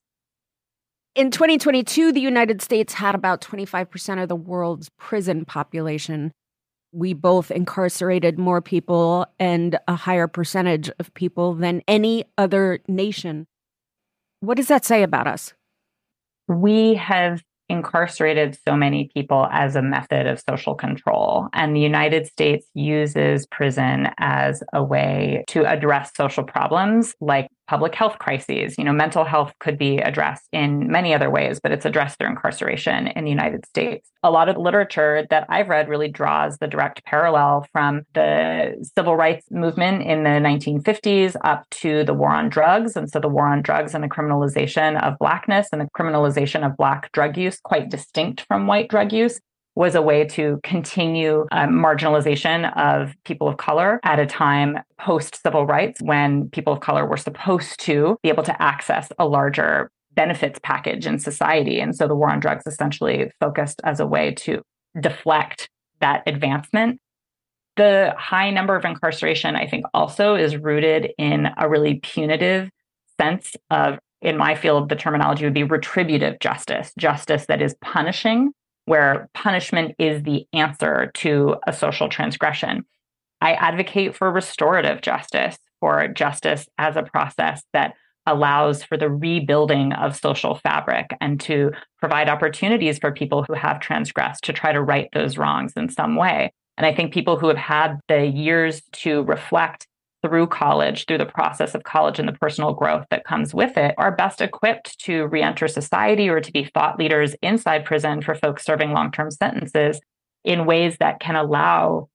In 1.15 1.31
2022, 1.31 2.11
the 2.11 2.21
United 2.21 2.61
States 2.61 2.93
had 2.93 3.15
about 3.15 3.41
25% 3.41 4.21
of 4.21 4.29
the 4.29 4.35
world's 4.35 4.89
prison 4.99 5.45
population. 5.45 6.33
We 6.91 7.13
both 7.13 7.53
incarcerated 7.53 8.37
more 8.37 8.61
people 8.61 9.25
and 9.39 9.79
a 9.87 9.95
higher 9.95 10.27
percentage 10.27 10.91
of 10.99 11.15
people 11.15 11.55
than 11.55 11.83
any 11.87 12.25
other 12.37 12.81
nation. 12.89 13.47
What 14.41 14.57
does 14.57 14.67
that 14.67 14.85
say 14.85 15.05
about 15.05 15.29
us? 15.29 15.55
We 16.49 16.95
have 16.95 17.43
incarcerated 17.69 18.59
so 18.67 18.77
many 18.77 19.09
people 19.15 19.47
as 19.53 19.77
a 19.77 19.83
method 19.83 20.27
of 20.27 20.41
social 20.41 20.75
control. 20.75 21.49
And 21.53 21.77
the 21.77 21.81
United 21.81 22.27
States 22.27 22.67
uses 22.75 23.47
prison 23.47 24.09
as 24.19 24.65
a 24.73 24.83
way 24.83 25.45
to 25.49 25.65
address 25.65 26.11
social 26.17 26.45
problems 26.45 27.15
like 27.21 27.47
public 27.67 27.95
health 27.95 28.19
crises. 28.19 28.77
You 28.79 28.85
know, 28.85 28.93
mental 28.93 29.25
health 29.25 29.53
could 29.61 29.79
be 29.79 29.99
addressed 29.99 30.49
in 30.53 30.91
many 30.91 31.15
other 31.15 31.31
ways, 31.31 31.61
but 31.61 31.73
it's 31.73 31.85
addressed 31.85 32.19
through 32.19 32.29
incarceration 32.29 33.09
in 33.09 33.25
the 33.25 33.31
United 33.31 33.67
States. 33.67 34.09
A 34.23 34.31
lot 34.31 34.49
of 34.49 34.57
literature 34.57 35.27
that 35.31 35.47
I've 35.49 35.69
read 35.69 35.89
really 35.89 36.09
draws 36.09 36.59
the 36.59 36.67
direct 36.67 37.05
parallel 37.05 37.67
from 37.73 38.03
the 38.15 38.89
civil 38.97 39.17
rights 39.17 39.47
movement 39.51 40.03
in 40.03 40.25
the 40.25 40.31
1950s 40.31 41.37
up 41.45 41.69
to 41.71 42.05
the 42.05 42.15
war 42.15 42.31
on 42.31 42.49
drugs. 42.49 42.97
And 42.97 43.11
so 43.11 43.21
the 43.21 43.29
war 43.29 43.47
on 43.47 43.63
drugs 43.63 43.95
and 43.95 44.05
the 44.05 44.09
criminalization 44.09 45.01
of 45.03 45.19
Blackness 45.19 45.69
and 45.73 45.81
the 45.81 45.89
criminalization 45.97 46.67
of 46.67 46.77
Black 46.77 47.13
drug 47.13 47.37
use, 47.37 47.59
quite 47.61 47.91
distinct 47.91 48.43
from 48.43 48.67
white 48.67 48.89
drug 48.89 49.13
use. 49.13 49.41
Was 49.77 49.95
a 49.95 50.03
way 50.03 50.25
to 50.25 50.61
continue 50.63 51.47
uh, 51.51 51.67
marginalization 51.67 52.77
of 52.77 53.15
people 53.25 53.49
of 53.49 53.57
color 53.57 53.99
at 54.05 54.21
a 54.21 54.27
time 54.27 54.79
post 54.99 55.41
civil 55.43 55.67
rights 55.67 56.01
when 56.01 56.49
people 56.51 56.73
of 56.73 56.81
color 56.81 57.05
were 57.07 57.17
supposed 57.17 57.81
to 57.81 58.17
be 58.23 58.29
able 58.29 58.45
to 58.45 58.63
access 58.63 59.11
a 59.19 59.27
larger 59.27 59.91
benefits 60.13 60.61
package 60.63 61.07
in 61.07 61.19
society. 61.19 61.81
And 61.81 61.95
so 61.95 62.07
the 62.07 62.15
war 62.15 62.31
on 62.31 62.39
drugs 62.39 62.67
essentially 62.67 63.31
focused 63.41 63.81
as 63.85 63.99
a 63.99 64.07
way 64.07 64.33
to 64.35 64.63
deflect 65.01 65.69
that 66.01 66.23
advancement. 66.27 67.01
The 67.77 68.15
high 68.17 68.51
number 68.51 68.77
of 68.77 68.85
incarceration, 68.85 69.57
I 69.57 69.67
think, 69.67 69.85
also 69.93 70.37
is 70.37 70.57
rooted 70.57 71.13
in 71.19 71.49
a 71.59 71.69
really 71.69 71.99
punitive 72.01 72.71
sense 73.21 73.57
of, 73.71 73.99
in 74.23 74.37
my 74.37 74.55
field, 74.55 74.89
the 74.89 74.97
terminology 74.97 75.45
would 75.45 75.55
be 75.55 75.65
retributive 75.65 76.39
justice, 76.39 76.93
justice 76.97 77.47
that 77.47 77.61
is 77.61 77.75
punishing, 77.81 78.53
where 78.87 79.29
punishment 79.35 79.95
is 79.99 80.23
the 80.23 80.47
answer 80.53 81.11
to 81.15 81.57
a 81.67 81.73
social 81.73 82.09
transgression. 82.09 82.85
I 83.41 83.55
advocate 83.55 84.15
for 84.15 84.31
restorative 84.31 85.01
justice, 85.01 85.59
for 85.81 86.09
justice 86.09 86.69
as 86.79 86.97
a 86.97 87.03
process 87.03 87.63
that 87.73 87.95
allows 88.27 88.83
for 88.83 88.97
the 88.97 89.11
rebuilding 89.11 89.93
of 89.93 90.17
social 90.17 90.55
fabric 90.55 91.11
and 91.21 91.39
to 91.41 91.73
provide 91.99 92.29
opportunities 92.29 92.99
for 92.99 93.13
people 93.13 93.45
who 93.45 93.53
have 93.53 93.81
transgressed 93.81 94.45
to 94.45 94.53
try 94.53 94.73
to 94.73 94.81
right 94.81 95.09
those 95.13 95.37
wrongs 95.37 95.75
in 95.77 95.89
some 95.89 96.17
way. 96.17 96.53
And 96.77 96.87
I 96.87 96.95
think 96.95 97.13
people 97.13 97.39
who 97.39 97.49
have 97.49 97.57
had 97.57 98.01
the 98.09 98.27
years 98.27 98.83
to 98.93 99.23
reflect 99.25 99.87
through 100.25 100.47
college, 100.47 101.05
through 101.05 101.19
the 101.19 101.27
process 101.27 101.75
of 101.75 101.85
college 101.85 102.19
and 102.19 102.27
the 102.27 102.33
personal 102.33 102.73
growth 102.73 103.05
that 103.11 103.27
comes 103.27 103.53
with 103.53 103.77
it, 103.77 103.95
are 103.99 104.17
best 104.17 104.41
equipped 104.41 104.99
to 105.01 105.27
reenter 105.27 105.69
society 105.69 106.31
or 106.31 106.41
to 106.41 106.51
be 106.51 106.65
thought 106.65 106.99
leaders 106.99 107.35
inside 107.43 107.85
prison 107.85 108.23
for 108.23 108.35
folks 108.35 108.65
serving 108.65 108.93
long 108.93 109.13
term 109.13 109.31
sentences 109.31 110.01
in 110.43 110.65
ways 110.65 110.97
that 110.99 111.21
can 111.21 111.37
allow 111.37 112.09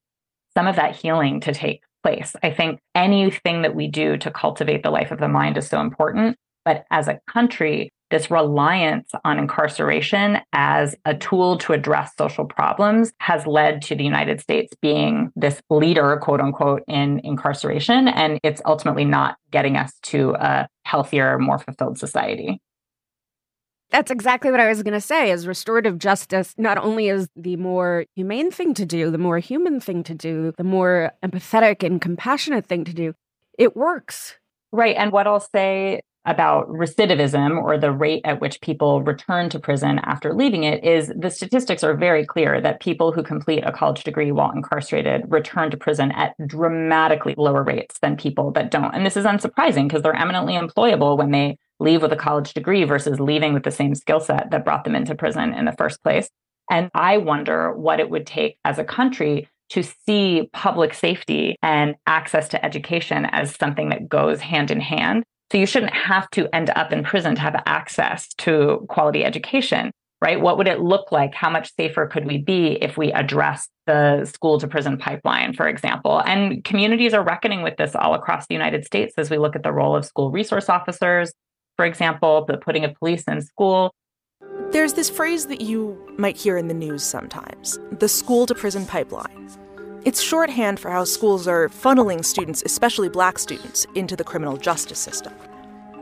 some 0.57 0.65
of 0.65 0.75
that 0.75 0.95
healing 0.95 1.39
to 1.41 1.53
take 1.53 1.83
place. 2.01 2.35
I 2.41 2.49
think 2.49 2.79
anything 2.95 3.61
that 3.61 3.75
we 3.75 3.87
do 3.87 4.17
to 4.17 4.31
cultivate 4.31 4.81
the 4.81 4.89
life 4.89 5.11
of 5.11 5.19
the 5.19 5.27
mind 5.27 5.57
is 5.57 5.67
so 5.67 5.79
important. 5.79 6.35
But 6.65 6.85
as 6.89 7.07
a 7.07 7.19
country, 7.27 7.91
this 8.09 8.31
reliance 8.31 9.11
on 9.23 9.39
incarceration 9.39 10.39
as 10.53 10.95
a 11.05 11.15
tool 11.15 11.57
to 11.59 11.73
address 11.73 12.11
social 12.17 12.45
problems 12.45 13.11
has 13.19 13.45
led 13.45 13.81
to 13.83 13.95
the 13.95 14.03
United 14.03 14.41
States 14.41 14.73
being 14.81 15.31
this 15.35 15.61
leader, 15.69 16.17
quote 16.21 16.41
unquote, 16.41 16.83
in 16.87 17.19
incarceration. 17.23 18.07
And 18.07 18.39
it's 18.43 18.61
ultimately 18.65 19.05
not 19.05 19.37
getting 19.51 19.77
us 19.77 19.93
to 20.03 20.35
a 20.39 20.67
healthier, 20.83 21.37
more 21.37 21.59
fulfilled 21.59 21.97
society. 21.97 22.61
That's 23.91 24.11
exactly 24.11 24.51
what 24.51 24.59
I 24.59 24.67
was 24.67 24.83
going 24.83 24.93
to 24.93 25.01
say 25.01 25.31
is 25.31 25.47
restorative 25.47 25.97
justice 25.97 26.53
not 26.57 26.77
only 26.77 27.09
is 27.09 27.27
the 27.35 27.55
more 27.55 28.05
humane 28.15 28.51
thing 28.51 28.75
to 28.75 28.85
do, 28.85 29.09
the 29.09 29.17
more 29.17 29.39
human 29.39 29.79
thing 29.79 30.03
to 30.03 30.13
do, 30.13 30.53
the 30.57 30.63
more 30.63 31.11
empathetic 31.23 31.83
and 31.83 31.99
compassionate 31.99 32.67
thing 32.67 32.85
to 32.85 32.93
do, 32.93 33.13
it 33.57 33.75
works. 33.75 34.37
Right. 34.71 34.95
And 34.95 35.11
what 35.11 35.25
I'll 35.25 35.39
say 35.39 36.01
about 36.29 36.69
recidivism 36.69 37.61
or 37.61 37.77
the 37.77 37.91
rate 37.91 38.21
at 38.23 38.39
which 38.39 38.61
people 38.61 39.01
return 39.01 39.49
to 39.49 39.59
prison 39.59 39.99
after 40.03 40.33
leaving 40.33 40.63
it 40.63 40.83
is 40.83 41.11
the 41.17 41.31
statistics 41.31 41.83
are 41.83 41.95
very 41.95 42.23
clear 42.23 42.61
that 42.61 42.79
people 42.79 43.11
who 43.11 43.23
complete 43.23 43.63
a 43.65 43.71
college 43.71 44.03
degree 44.03 44.31
while 44.31 44.51
incarcerated 44.51 45.23
return 45.27 45.71
to 45.71 45.77
prison 45.77 46.11
at 46.11 46.35
dramatically 46.45 47.33
lower 47.35 47.63
rates 47.63 47.97
than 47.99 48.15
people 48.15 48.51
that 48.51 48.69
don't. 48.69 48.93
And 48.93 49.05
this 49.05 49.17
is 49.17 49.25
unsurprising 49.25 49.87
because 49.87 50.03
they're 50.03 50.15
eminently 50.15 50.53
employable 50.53 51.17
when 51.17 51.31
they 51.31 51.57
leave 51.79 52.03
with 52.03 52.13
a 52.13 52.17
college 52.17 52.53
degree 52.53 52.83
versus 52.83 53.19
leaving 53.19 53.53
with 53.53 53.63
the 53.63 53.71
same 53.71 53.95
skill 53.95 54.19
set 54.19 54.51
that 54.51 54.63
brought 54.63 54.83
them 54.83 54.95
into 54.95 55.15
prison 55.15 55.53
in 55.53 55.65
the 55.65 55.75
first 55.79 56.03
place. 56.03 56.29
And 56.69 56.91
I 56.93 57.17
wonder 57.17 57.73
what 57.73 57.99
it 57.99 58.11
would 58.11 58.27
take 58.27 58.59
as 58.63 58.77
a 58.77 58.83
country 58.83 59.49
to 59.69 59.83
see 59.83 60.49
public 60.53 60.93
safety 60.93 61.55
and 61.63 61.95
access 62.05 62.49
to 62.49 62.63
education 62.63 63.25
as 63.25 63.55
something 63.55 63.89
that 63.89 64.09
goes 64.09 64.41
hand 64.41 64.69
in 64.69 64.79
hand. 64.79 65.23
So 65.51 65.57
you 65.57 65.65
shouldn't 65.65 65.93
have 65.93 66.29
to 66.31 66.53
end 66.53 66.69
up 66.75 66.91
in 66.91 67.03
prison 67.03 67.35
to 67.35 67.41
have 67.41 67.61
access 67.65 68.27
to 68.39 68.85
quality 68.87 69.25
education, 69.25 69.91
right? 70.21 70.39
What 70.39 70.57
would 70.57 70.67
it 70.67 70.79
look 70.79 71.11
like? 71.11 71.33
How 71.33 71.49
much 71.49 71.73
safer 71.75 72.05
could 72.05 72.27
we 72.27 72.37
be 72.37 72.77
if 72.81 72.97
we 72.97 73.11
address 73.11 73.67
the 73.87 74.25
school 74.25 74.59
to 74.59 74.67
prison 74.67 74.97
pipeline, 74.97 75.53
for 75.53 75.67
example? 75.67 76.21
And 76.25 76.63
communities 76.63 77.15
are 77.15 77.23
reckoning 77.23 77.63
with 77.63 77.77
this 77.77 77.95
all 77.95 78.13
across 78.13 78.45
the 78.47 78.53
United 78.53 78.85
States 78.85 79.13
as 79.17 79.31
we 79.31 79.39
look 79.39 79.55
at 79.55 79.63
the 79.63 79.71
role 79.71 79.95
of 79.95 80.05
school 80.05 80.29
resource 80.29 80.69
officers, 80.69 81.33
for 81.77 81.85
example, 81.85 82.45
the 82.45 82.57
putting 82.57 82.85
of 82.85 82.93
police 82.95 83.23
in 83.23 83.41
school. 83.41 83.91
There's 84.71 84.93
this 84.93 85.09
phrase 85.09 85.47
that 85.47 85.61
you 85.61 85.97
might 86.19 86.37
hear 86.37 86.57
in 86.57 86.67
the 86.67 86.75
news 86.75 87.01
sometimes 87.01 87.79
the 87.91 88.07
school 88.07 88.45
to 88.45 88.53
prison 88.53 88.85
pipeline. 88.85 89.49
It's 90.05 90.21
shorthand 90.21 90.79
for 90.79 90.89
how 90.89 91.03
schools 91.03 91.45
are 91.45 91.67
funneling 91.67 92.23
students, 92.23 92.63
especially 92.65 93.09
black 93.09 93.37
students, 93.37 93.85
into 93.95 94.15
the 94.15 94.23
criminal 94.23 94.55
justice 94.55 94.97
system. 94.97 95.33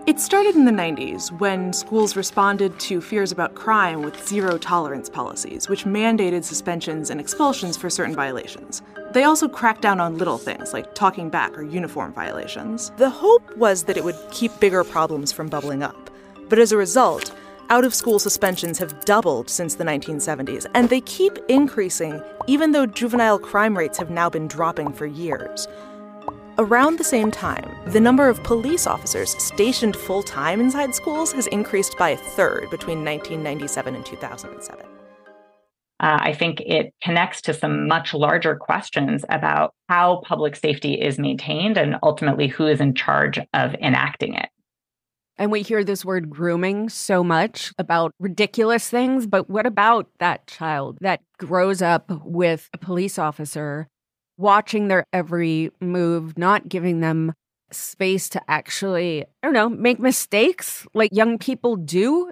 It 0.06 0.20
started 0.20 0.56
in 0.56 0.66
the 0.66 0.72
90s 0.72 1.32
when 1.40 1.74
schools 1.74 2.16
responded 2.16 2.80
to 2.82 3.02
fears 3.02 3.32
about 3.32 3.56
crime 3.56 4.04
with 4.04 4.28
zero 4.28 4.60
tolerance 4.60 5.10
policies, 5.10 5.68
which 5.68 5.86
mandated 5.86 6.44
suspensions 6.44 7.10
and 7.10 7.20
expulsions 7.20 7.76
for 7.76 7.90
certain 7.90 8.16
violations. 8.16 8.84
They 9.14 9.24
also 9.24 9.48
cracked 9.48 9.82
down 9.82 10.00
on 10.00 10.20
little 10.20 10.38
things 10.38 10.74
like 10.74 10.94
talking 10.94 11.30
back 11.30 11.58
or 11.58 11.64
uniform 11.64 12.14
violations. 12.14 12.92
The 12.98 13.10
hope 13.10 13.58
was 13.58 13.84
that 13.86 13.98
it 13.98 14.04
would 14.04 14.18
keep 14.30 14.58
bigger 14.60 14.84
problems 14.84 15.32
from 15.32 15.50
bubbling 15.50 15.82
up. 15.82 16.12
But 16.50 16.60
as 16.60 16.72
a 16.72 16.78
result, 16.78 17.34
out 17.70 17.86
of 17.86 17.94
school 17.94 18.20
suspensions 18.20 18.78
have 18.80 19.04
doubled 19.06 19.50
since 19.50 19.76
the 19.76 19.84
1970s, 19.84 20.66
and 20.74 20.90
they 20.90 21.02
keep 21.02 21.38
increasing 21.48 22.22
even 22.48 22.72
though 22.72 22.86
juvenile 22.86 23.38
crime 23.38 23.78
rates 23.78 23.98
have 23.98 24.10
now 24.10 24.30
been 24.30 24.48
dropping 24.48 24.94
for 24.94 25.06
years. 25.06 25.68
Around 26.60 26.98
the 26.98 27.04
same 27.04 27.30
time, 27.30 27.70
the 27.88 28.00
number 28.00 28.28
of 28.30 28.42
police 28.44 28.88
officers 28.88 29.36
stationed 29.38 29.96
full 29.96 30.24
time 30.24 30.60
inside 30.60 30.96
schools 30.96 31.32
has 31.34 31.46
increased 31.48 31.96
by 32.00 32.10
a 32.10 32.18
third 32.18 32.70
between 32.72 33.06
1997 33.06 33.96
and 33.96 34.06
2007. 34.06 34.86
Uh, 36.00 36.18
I 36.22 36.34
think 36.34 36.62
it 36.62 36.94
connects 37.02 37.42
to 37.44 37.54
some 37.54 37.88
much 37.88 38.14
larger 38.14 38.56
questions 38.56 39.26
about 39.30 39.74
how 39.90 40.22
public 40.26 40.56
safety 40.56 40.94
is 40.94 41.18
maintained 41.18 41.78
and 41.78 41.98
ultimately 42.04 42.48
who 42.48 42.68
is 42.68 42.80
in 42.80 42.94
charge 42.94 43.40
of 43.54 43.74
enacting 43.76 44.36
it. 44.36 44.50
And 45.38 45.52
we 45.52 45.62
hear 45.62 45.84
this 45.84 46.04
word 46.04 46.30
grooming 46.30 46.90
so 46.90 47.24
much 47.24 47.72
about 47.78 48.12
ridiculous 48.20 48.90
things, 48.90 49.28
but 49.28 49.50
what 49.50 49.68
about 49.68 50.10
that 50.20 50.48
child 50.48 50.98
that 51.02 51.22
grows 51.38 51.82
up 51.82 52.10
with 52.26 52.70
a 52.74 52.78
police 52.78 53.20
officer 53.20 53.88
watching 54.38 54.88
their 54.88 55.06
every 55.14 55.72
move, 55.80 56.38
not 56.38 56.70
giving 56.70 57.02
them 57.02 57.34
space 57.72 58.30
to 58.30 58.42
actually, 58.50 59.24
I 59.24 59.28
don't 59.44 59.54
know, 59.54 59.70
make 59.70 60.00
mistakes 60.00 60.88
like 60.94 61.12
young 61.14 61.38
people 61.38 61.76
do. 61.76 62.32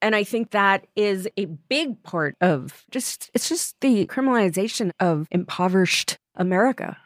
And 0.00 0.16
I 0.16 0.24
think 0.24 0.50
that 0.50 0.86
is 0.96 1.28
a 1.36 1.44
big 1.44 2.02
part 2.02 2.34
of 2.40 2.84
just, 2.90 3.30
it's 3.34 3.48
just 3.48 3.76
the 3.80 4.06
criminalization 4.06 4.90
of 4.98 5.28
impoverished 5.30 6.16
America. 6.34 6.96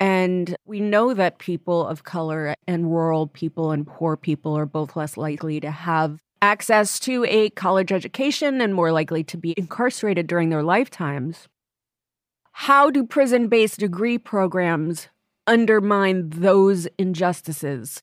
And 0.00 0.56
we 0.64 0.80
know 0.80 1.12
that 1.12 1.38
people 1.38 1.86
of 1.86 2.04
color 2.04 2.54
and 2.66 2.90
rural 2.90 3.26
people 3.26 3.70
and 3.70 3.86
poor 3.86 4.16
people 4.16 4.56
are 4.56 4.66
both 4.66 4.96
less 4.96 5.18
likely 5.18 5.60
to 5.60 5.70
have 5.70 6.18
access 6.42 6.98
to 7.00 7.26
a 7.26 7.50
college 7.50 7.92
education 7.92 8.62
and 8.62 8.74
more 8.74 8.92
likely 8.92 9.22
to 9.24 9.36
be 9.36 9.54
incarcerated 9.58 10.26
during 10.26 10.48
their 10.48 10.62
lifetimes. 10.62 11.48
How 12.52 12.90
do 12.90 13.06
prison 13.06 13.48
based 13.48 13.78
degree 13.78 14.16
programs 14.16 15.08
undermine 15.46 16.30
those 16.30 16.88
injustices? 16.98 18.02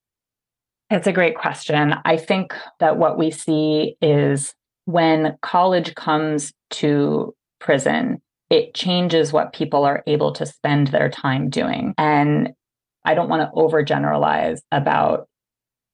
That's 0.89 1.07
a 1.07 1.11
great 1.11 1.35
question. 1.35 1.95
I 2.05 2.15
think 2.17 2.53
that 2.79 2.97
what 2.97 3.17
we 3.17 3.31
see 3.31 3.97
is 4.01 4.53
when 4.85 5.37
college 5.41 5.95
comes 5.95 6.53
to 6.71 7.35
prison, 7.59 8.21
it 8.49 8.73
changes 8.73 9.33
what 9.33 9.53
people 9.53 9.83
are 9.83 10.03
able 10.07 10.31
to 10.33 10.45
spend 10.45 10.87
their 10.87 11.09
time 11.09 11.49
doing. 11.49 11.93
And 11.97 12.53
I 13.05 13.13
don't 13.13 13.29
want 13.29 13.41
to 13.41 13.55
overgeneralize 13.55 14.59
about 14.71 15.27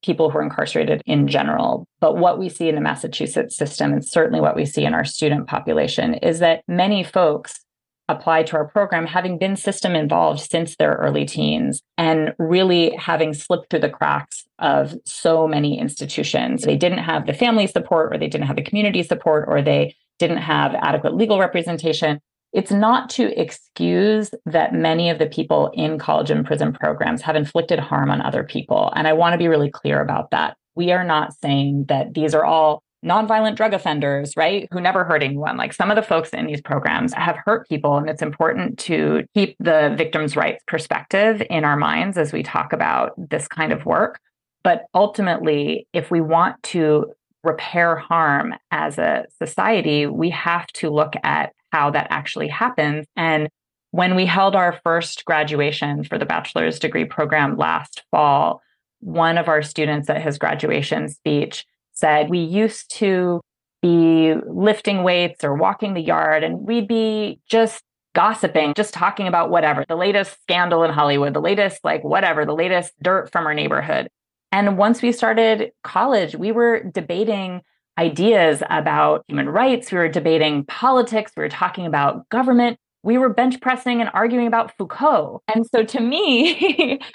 people 0.04 0.30
who 0.30 0.38
are 0.38 0.42
incarcerated 0.42 1.00
in 1.06 1.26
general. 1.28 1.86
But 2.00 2.18
what 2.18 2.38
we 2.38 2.48
see 2.48 2.68
in 2.68 2.74
the 2.74 2.80
Massachusetts 2.80 3.56
system, 3.56 3.92
and 3.92 4.04
certainly 4.04 4.40
what 4.40 4.56
we 4.56 4.66
see 4.66 4.84
in 4.84 4.94
our 4.94 5.04
student 5.04 5.46
population, 5.46 6.14
is 6.14 6.40
that 6.40 6.62
many 6.68 7.02
folks 7.02 7.60
apply 8.08 8.42
to 8.42 8.56
our 8.56 8.68
program 8.68 9.06
having 9.06 9.38
been 9.38 9.56
system 9.56 9.94
involved 9.96 10.40
since 10.40 10.76
their 10.76 10.92
early 10.92 11.24
teens 11.24 11.80
and 11.96 12.34
really 12.38 12.94
having 12.96 13.32
slipped 13.32 13.70
through 13.70 13.80
the 13.80 13.88
cracks 13.88 14.44
of 14.58 14.94
so 15.06 15.48
many 15.48 15.78
institutions. 15.78 16.64
They 16.64 16.76
didn't 16.76 16.98
have 16.98 17.26
the 17.26 17.32
family 17.32 17.66
support, 17.66 18.14
or 18.14 18.18
they 18.18 18.28
didn't 18.28 18.46
have 18.46 18.56
the 18.56 18.62
community 18.62 19.02
support, 19.02 19.46
or 19.48 19.62
they 19.62 19.96
didn't 20.18 20.38
have 20.38 20.74
adequate 20.74 21.14
legal 21.14 21.40
representation. 21.40 22.20
It's 22.54 22.70
not 22.70 23.10
to 23.10 23.38
excuse 23.38 24.30
that 24.46 24.72
many 24.72 25.10
of 25.10 25.18
the 25.18 25.26
people 25.26 25.72
in 25.74 25.98
college 25.98 26.30
and 26.30 26.46
prison 26.46 26.72
programs 26.72 27.20
have 27.22 27.34
inflicted 27.34 27.80
harm 27.80 28.12
on 28.12 28.22
other 28.22 28.44
people. 28.44 28.92
And 28.94 29.08
I 29.08 29.12
want 29.12 29.34
to 29.34 29.38
be 29.38 29.48
really 29.48 29.70
clear 29.70 30.00
about 30.00 30.30
that. 30.30 30.56
We 30.76 30.92
are 30.92 31.02
not 31.02 31.34
saying 31.34 31.86
that 31.88 32.14
these 32.14 32.32
are 32.32 32.44
all 32.44 32.84
nonviolent 33.04 33.56
drug 33.56 33.74
offenders, 33.74 34.36
right? 34.36 34.68
Who 34.72 34.80
never 34.80 35.02
hurt 35.02 35.22
anyone. 35.22 35.56
Like 35.56 35.72
some 35.72 35.90
of 35.90 35.96
the 35.96 36.02
folks 36.02 36.30
in 36.30 36.46
these 36.46 36.60
programs 36.60 37.12
have 37.14 37.36
hurt 37.44 37.68
people. 37.68 37.96
And 37.96 38.08
it's 38.08 38.22
important 38.22 38.78
to 38.80 39.24
keep 39.34 39.56
the 39.58 39.92
victim's 39.98 40.36
rights 40.36 40.62
perspective 40.68 41.42
in 41.50 41.64
our 41.64 41.76
minds 41.76 42.16
as 42.16 42.32
we 42.32 42.44
talk 42.44 42.72
about 42.72 43.12
this 43.18 43.48
kind 43.48 43.72
of 43.72 43.84
work. 43.84 44.20
But 44.62 44.84
ultimately, 44.94 45.88
if 45.92 46.10
we 46.10 46.20
want 46.20 46.62
to 46.64 47.12
repair 47.42 47.96
harm 47.96 48.54
as 48.70 48.96
a 48.96 49.26
society, 49.38 50.06
we 50.06 50.30
have 50.30 50.66
to 50.68 50.88
look 50.88 51.14
at 51.24 51.52
how 51.74 51.90
that 51.90 52.06
actually 52.10 52.46
happens. 52.46 53.04
And 53.16 53.48
when 53.90 54.14
we 54.14 54.26
held 54.26 54.54
our 54.54 54.78
first 54.84 55.24
graduation 55.24 56.04
for 56.04 56.18
the 56.18 56.24
bachelor's 56.24 56.78
degree 56.78 57.04
program 57.04 57.56
last 57.56 58.04
fall, 58.12 58.62
one 59.00 59.36
of 59.38 59.48
our 59.48 59.60
students 59.60 60.08
at 60.08 60.22
his 60.22 60.38
graduation 60.38 61.08
speech 61.08 61.66
said, 61.92 62.30
We 62.30 62.38
used 62.38 62.94
to 62.98 63.40
be 63.82 64.34
lifting 64.48 65.02
weights 65.02 65.42
or 65.42 65.54
walking 65.54 65.94
the 65.94 66.00
yard, 66.00 66.44
and 66.44 66.60
we'd 66.60 66.86
be 66.86 67.40
just 67.50 67.82
gossiping, 68.14 68.72
just 68.74 68.94
talking 68.94 69.26
about 69.26 69.50
whatever 69.50 69.84
the 69.88 69.96
latest 69.96 70.40
scandal 70.42 70.84
in 70.84 70.92
Hollywood, 70.92 71.34
the 71.34 71.40
latest, 71.40 71.80
like 71.82 72.04
whatever, 72.04 72.46
the 72.46 72.54
latest 72.54 72.92
dirt 73.02 73.32
from 73.32 73.46
our 73.46 73.54
neighborhood. 73.54 74.08
And 74.52 74.78
once 74.78 75.02
we 75.02 75.10
started 75.10 75.72
college, 75.82 76.36
we 76.36 76.52
were 76.52 76.84
debating 76.84 77.62
ideas 77.98 78.62
about 78.70 79.24
human 79.28 79.48
rights. 79.48 79.92
We 79.92 79.98
were 79.98 80.08
debating 80.08 80.64
politics. 80.66 81.32
We 81.36 81.42
were 81.42 81.48
talking 81.48 81.86
about 81.86 82.28
government. 82.28 82.78
We 83.02 83.18
were 83.18 83.28
bench 83.28 83.60
pressing 83.60 84.00
and 84.00 84.10
arguing 84.14 84.46
about 84.46 84.76
Foucault. 84.76 85.42
And 85.54 85.66
so 85.66 85.84
to 85.84 86.00
me, 86.00 87.00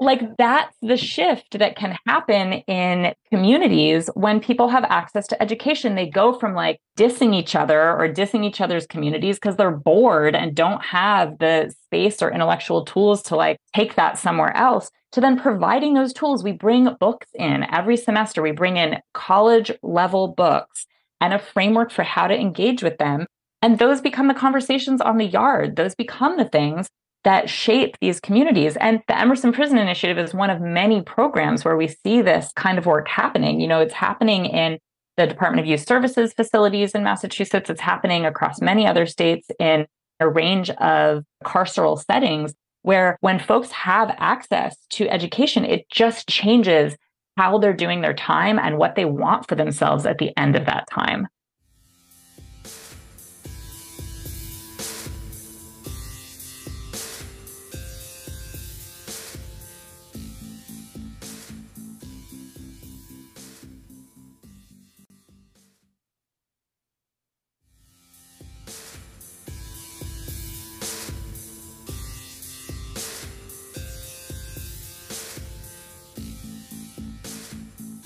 like 0.00 0.36
that's 0.36 0.76
the 0.82 0.96
shift 0.96 1.58
that 1.58 1.76
can 1.76 1.96
happen 2.06 2.54
in 2.66 3.14
communities 3.30 4.10
when 4.14 4.40
people 4.40 4.68
have 4.68 4.84
access 4.84 5.26
to 5.28 5.40
education 5.40 5.94
they 5.94 6.06
go 6.06 6.32
from 6.32 6.54
like 6.54 6.80
dissing 6.98 7.34
each 7.34 7.54
other 7.54 7.92
or 7.92 8.08
dissing 8.08 8.44
each 8.44 8.60
other's 8.60 8.86
communities 8.86 9.36
because 9.36 9.56
they're 9.56 9.70
bored 9.70 10.34
and 10.34 10.54
don't 10.54 10.84
have 10.84 11.38
the 11.38 11.72
space 11.84 12.20
or 12.20 12.30
intellectual 12.30 12.84
tools 12.84 13.22
to 13.22 13.36
like 13.36 13.56
take 13.74 13.94
that 13.94 14.18
somewhere 14.18 14.54
else 14.56 14.90
to 15.14 15.20
then 15.20 15.38
providing 15.38 15.94
those 15.94 16.12
tools 16.12 16.44
we 16.44 16.52
bring 16.52 16.88
books 17.00 17.28
in 17.34 17.64
every 17.72 17.96
semester 17.96 18.42
we 18.42 18.52
bring 18.52 18.76
in 18.76 18.98
college 19.14 19.72
level 19.82 20.28
books 20.28 20.86
and 21.20 21.32
a 21.32 21.38
framework 21.38 21.90
for 21.90 22.02
how 22.02 22.26
to 22.26 22.38
engage 22.38 22.82
with 22.82 22.98
them 22.98 23.26
and 23.62 23.78
those 23.78 24.00
become 24.00 24.28
the 24.28 24.34
conversations 24.34 25.00
on 25.00 25.16
the 25.16 25.26
yard 25.26 25.76
those 25.76 25.94
become 25.94 26.36
the 26.36 26.44
things 26.44 26.88
that 27.24 27.48
shape 27.48 27.96
these 28.00 28.20
communities. 28.20 28.76
And 28.76 29.02
the 29.08 29.18
Emerson 29.18 29.52
Prison 29.52 29.78
Initiative 29.78 30.18
is 30.18 30.34
one 30.34 30.50
of 30.50 30.60
many 30.60 31.02
programs 31.02 31.64
where 31.64 31.76
we 31.76 31.88
see 31.88 32.22
this 32.22 32.52
kind 32.54 32.78
of 32.78 32.86
work 32.86 33.08
happening. 33.08 33.60
You 33.60 33.66
know, 33.66 33.80
it's 33.80 33.94
happening 33.94 34.44
in 34.44 34.78
the 35.16 35.26
Department 35.26 35.60
of 35.60 35.66
Youth 35.66 35.86
Services 35.86 36.34
facilities 36.34 36.92
in 36.92 37.02
Massachusetts. 37.02 37.70
It's 37.70 37.80
happening 37.80 38.26
across 38.26 38.60
many 38.60 38.86
other 38.86 39.06
states 39.06 39.48
in 39.58 39.86
a 40.20 40.28
range 40.28 40.70
of 40.70 41.24
carceral 41.44 42.02
settings 42.04 42.54
where 42.84 43.16
when 43.22 43.38
folks 43.38 43.70
have 43.70 44.14
access 44.18 44.76
to 44.90 45.08
education, 45.08 45.64
it 45.64 45.88
just 45.90 46.28
changes 46.28 46.94
how 47.36 47.58
they're 47.58 47.72
doing 47.72 48.02
their 48.02 48.14
time 48.14 48.58
and 48.58 48.76
what 48.76 48.94
they 48.94 49.06
want 49.06 49.48
for 49.48 49.54
themselves 49.54 50.04
at 50.04 50.18
the 50.18 50.30
end 50.38 50.54
of 50.54 50.66
that 50.66 50.86
time. 50.90 51.26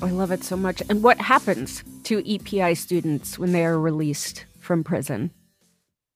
I 0.08 0.10
love 0.10 0.30
it 0.30 0.42
so 0.42 0.56
much. 0.56 0.80
And 0.88 1.02
what 1.02 1.18
happens 1.18 1.84
to 2.04 2.26
EPI 2.26 2.76
students 2.76 3.38
when 3.38 3.52
they 3.52 3.62
are 3.66 3.78
released 3.78 4.46
from 4.58 4.82
prison? 4.82 5.32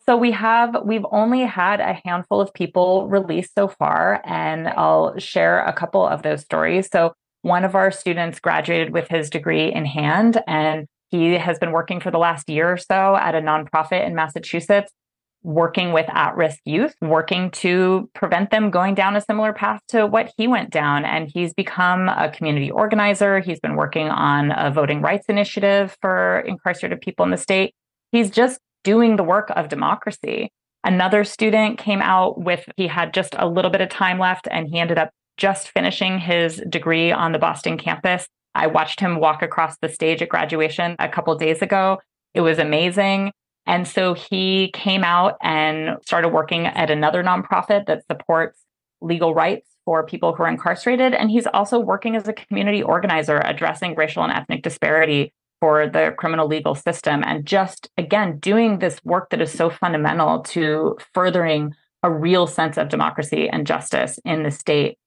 So 0.06 0.16
we 0.16 0.30
have 0.30 0.78
we've 0.82 1.04
only 1.12 1.40
had 1.42 1.80
a 1.80 2.00
handful 2.02 2.40
of 2.40 2.54
people 2.54 3.06
released 3.08 3.54
so 3.54 3.68
far 3.68 4.22
and 4.24 4.66
I'll 4.66 5.18
share 5.18 5.62
a 5.64 5.74
couple 5.74 6.06
of 6.06 6.22
those 6.22 6.40
stories. 6.40 6.88
So 6.90 7.12
one 7.42 7.66
of 7.66 7.74
our 7.74 7.90
students 7.90 8.40
graduated 8.40 8.94
with 8.94 9.08
his 9.08 9.28
degree 9.28 9.70
in 9.70 9.84
hand 9.84 10.42
and 10.46 10.86
he 11.10 11.34
has 11.34 11.58
been 11.58 11.72
working 11.72 12.00
for 12.00 12.10
the 12.10 12.18
last 12.18 12.48
year 12.48 12.72
or 12.72 12.78
so 12.78 13.14
at 13.16 13.34
a 13.34 13.42
nonprofit 13.42 14.06
in 14.06 14.14
Massachusetts 14.14 14.90
working 15.42 15.92
with 15.92 16.08
at 16.10 16.36
risk 16.36 16.60
youth, 16.64 16.94
working 17.00 17.50
to 17.50 18.08
prevent 18.14 18.50
them 18.50 18.70
going 18.70 18.94
down 18.94 19.16
a 19.16 19.20
similar 19.20 19.52
path 19.52 19.80
to 19.88 20.06
what 20.06 20.32
he 20.36 20.46
went 20.46 20.70
down. 20.70 21.04
And 21.04 21.28
he's 21.32 21.52
become 21.52 22.08
a 22.08 22.30
community 22.30 22.70
organizer. 22.70 23.40
He's 23.40 23.60
been 23.60 23.76
working 23.76 24.08
on 24.08 24.52
a 24.56 24.70
voting 24.70 25.02
rights 25.02 25.26
initiative 25.28 25.96
for 26.00 26.40
incarcerated 26.40 27.00
people 27.00 27.24
in 27.24 27.30
the 27.30 27.36
state. 27.36 27.74
He's 28.12 28.30
just 28.30 28.60
doing 28.84 29.16
the 29.16 29.24
work 29.24 29.50
of 29.56 29.68
democracy. 29.68 30.50
Another 30.84 31.24
student 31.24 31.78
came 31.78 32.02
out 32.02 32.40
with, 32.40 32.68
he 32.76 32.88
had 32.88 33.14
just 33.14 33.34
a 33.38 33.48
little 33.48 33.70
bit 33.70 33.80
of 33.80 33.88
time 33.88 34.18
left 34.18 34.48
and 34.50 34.68
he 34.68 34.78
ended 34.78 34.98
up 34.98 35.10
just 35.36 35.68
finishing 35.68 36.18
his 36.18 36.62
degree 36.68 37.12
on 37.12 37.32
the 37.32 37.38
Boston 37.38 37.78
campus. 37.78 38.26
I 38.54 38.66
watched 38.66 39.00
him 39.00 39.18
walk 39.18 39.42
across 39.42 39.76
the 39.80 39.88
stage 39.88 40.22
at 40.22 40.28
graduation 40.28 40.96
a 40.98 41.08
couple 41.08 41.34
days 41.36 41.62
ago. 41.62 41.98
It 42.34 42.40
was 42.42 42.58
amazing. 42.58 43.32
And 43.66 43.86
so 43.86 44.14
he 44.14 44.70
came 44.74 45.04
out 45.04 45.36
and 45.42 45.96
started 46.04 46.30
working 46.30 46.66
at 46.66 46.90
another 46.90 47.22
nonprofit 47.22 47.86
that 47.86 48.04
supports 48.06 48.60
legal 49.00 49.34
rights 49.34 49.68
for 49.84 50.04
people 50.04 50.34
who 50.34 50.42
are 50.42 50.48
incarcerated. 50.48 51.14
And 51.14 51.30
he's 51.30 51.46
also 51.46 51.78
working 51.78 52.16
as 52.16 52.28
a 52.28 52.32
community 52.32 52.82
organizer 52.82 53.40
addressing 53.44 53.94
racial 53.94 54.22
and 54.22 54.32
ethnic 54.32 54.62
disparity 54.62 55.32
for 55.60 55.86
the 55.86 56.12
criminal 56.18 56.48
legal 56.48 56.74
system. 56.74 57.22
And 57.24 57.46
just 57.46 57.88
again, 57.96 58.38
doing 58.38 58.78
this 58.78 59.04
work 59.04 59.30
that 59.30 59.40
is 59.40 59.52
so 59.52 59.70
fundamental 59.70 60.40
to 60.40 60.98
furthering 61.14 61.74
a 62.02 62.10
real 62.10 62.48
sense 62.48 62.76
of 62.76 62.88
democracy 62.88 63.48
and 63.48 63.66
justice 63.66 64.18
in 64.24 64.42
the 64.42 64.50
state 64.50 64.98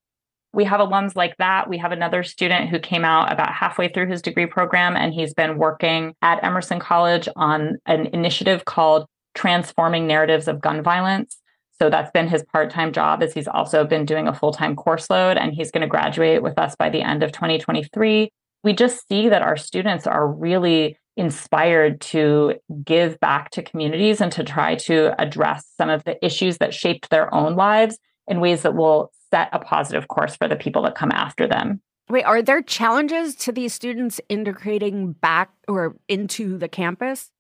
we 0.56 0.64
have 0.64 0.80
alums 0.80 1.16
like 1.16 1.36
that. 1.38 1.70
We 1.70 1.78
have 1.78 1.92
another 1.92 2.24
student 2.24 2.70
who 2.70 2.80
came 2.80 3.04
out 3.04 3.32
about 3.32 3.54
halfway 3.54 3.90
through 3.90 4.08
his 4.08 4.22
degree 4.22 4.46
program, 4.46 4.96
and 4.96 5.14
he's 5.14 5.34
been 5.34 5.58
working 5.58 6.16
at 6.22 6.44
Emerson 6.44 6.80
College 6.80 7.28
on 7.36 7.78
an 7.86 8.08
initiative 8.08 8.64
called 8.66 9.06
Transforming 9.34 10.08
Narratives 10.08 10.48
of 10.48 10.62
Gun 10.62 10.82
Violence. 10.82 11.38
So 11.78 11.90
that's 11.90 12.10
been 12.12 12.30
his 12.30 12.44
part 12.54 12.72
time 12.72 12.94
job, 12.94 13.22
as 13.22 13.34
he's 13.34 13.50
also 13.50 13.84
been 13.84 14.06
doing 14.06 14.30
a 14.30 14.34
full 14.34 14.54
time 14.54 14.78
course 14.78 15.10
load, 15.10 15.38
and 15.38 15.54
he's 15.54 15.72
going 15.72 15.82
to 15.82 15.88
graduate 15.88 16.42
with 16.42 16.58
us 16.58 16.74
by 16.76 16.90
the 16.90 17.02
end 17.02 17.22
of 17.22 17.34
2023. 17.34 18.32
We 18.64 18.74
just 18.74 19.08
see 19.10 19.28
that 19.28 19.42
our 19.42 19.58
students 19.58 20.08
are 20.08 20.28
really 20.28 20.98
inspired 21.18 22.00
to 22.02 22.56
give 22.84 23.20
back 23.20 23.50
to 23.52 23.62
communities 23.62 24.22
and 24.22 24.32
to 24.32 24.44
try 24.44 24.76
to 24.76 25.22
address 25.22 25.66
some 25.78 25.90
of 25.90 26.04
the 26.06 26.24
issues 26.26 26.58
that 26.58 26.74
shaped 26.74 27.10
their 27.10 27.34
own 27.34 27.56
lives 27.56 27.98
in 28.28 28.40
ways 28.40 28.64
that 28.64 28.76
will 28.76 29.12
set 29.36 29.50
a 29.52 29.60
positive 29.60 30.08
course 30.08 30.36
for 30.36 30.48
the 30.48 30.56
people 30.56 30.82
that 30.84 30.96
come 30.96 31.12
after 31.12 31.46
them. 31.46 31.82
Wait, 32.10 32.24
are 32.24 32.42
there 32.42 32.62
challenges 32.62 33.36
to 33.36 33.52
these 33.52 33.74
students 33.74 34.22
integrating 34.30 35.12
back 35.14 35.52
or 35.68 35.96
into 36.08 36.58
the 36.58 36.70
campus? 36.70 37.32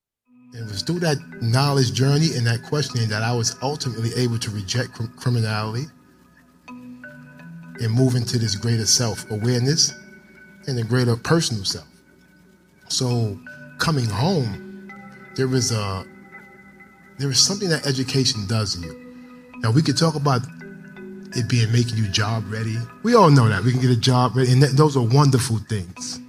It 0.53 0.63
was 0.63 0.81
through 0.81 0.99
that 0.99 1.17
knowledge 1.41 1.93
journey 1.93 2.35
and 2.35 2.45
that 2.47 2.63
questioning 2.63 3.07
that 3.09 3.23
I 3.23 3.33
was 3.33 3.55
ultimately 3.61 4.11
able 4.17 4.39
to 4.39 4.51
reject 4.51 4.93
cr- 4.93 5.03
criminality 5.17 5.85
and 6.67 7.91
move 7.91 8.15
into 8.15 8.37
this 8.39 8.55
greater 8.55 8.85
self 8.85 9.29
awareness 9.31 9.93
and 10.67 10.77
a 10.79 10.83
greater 10.83 11.15
personal 11.15 11.63
self. 11.63 11.87
So, 12.89 13.39
coming 13.77 14.05
home, 14.05 14.91
there 15.35 15.47
was 15.47 15.71
a 15.71 16.05
there 17.19 17.29
is 17.29 17.39
something 17.39 17.69
that 17.69 17.85
education 17.85 18.45
does 18.47 18.75
in 18.75 18.83
you. 18.83 18.95
Now 19.57 19.71
we 19.71 19.81
could 19.81 19.97
talk 19.97 20.15
about 20.15 20.41
it 21.35 21.47
being 21.49 21.71
making 21.71 21.97
you 21.97 22.07
job 22.07 22.43
ready. 22.51 22.77
We 23.03 23.15
all 23.15 23.29
know 23.29 23.47
that 23.49 23.63
we 23.63 23.71
can 23.71 23.81
get 23.81 23.91
a 23.91 23.99
job 23.99 24.35
ready, 24.35 24.51
and 24.51 24.61
that, 24.63 24.71
those 24.71 24.95
are 24.97 25.03
wonderful 25.03 25.57
things. 25.69 26.19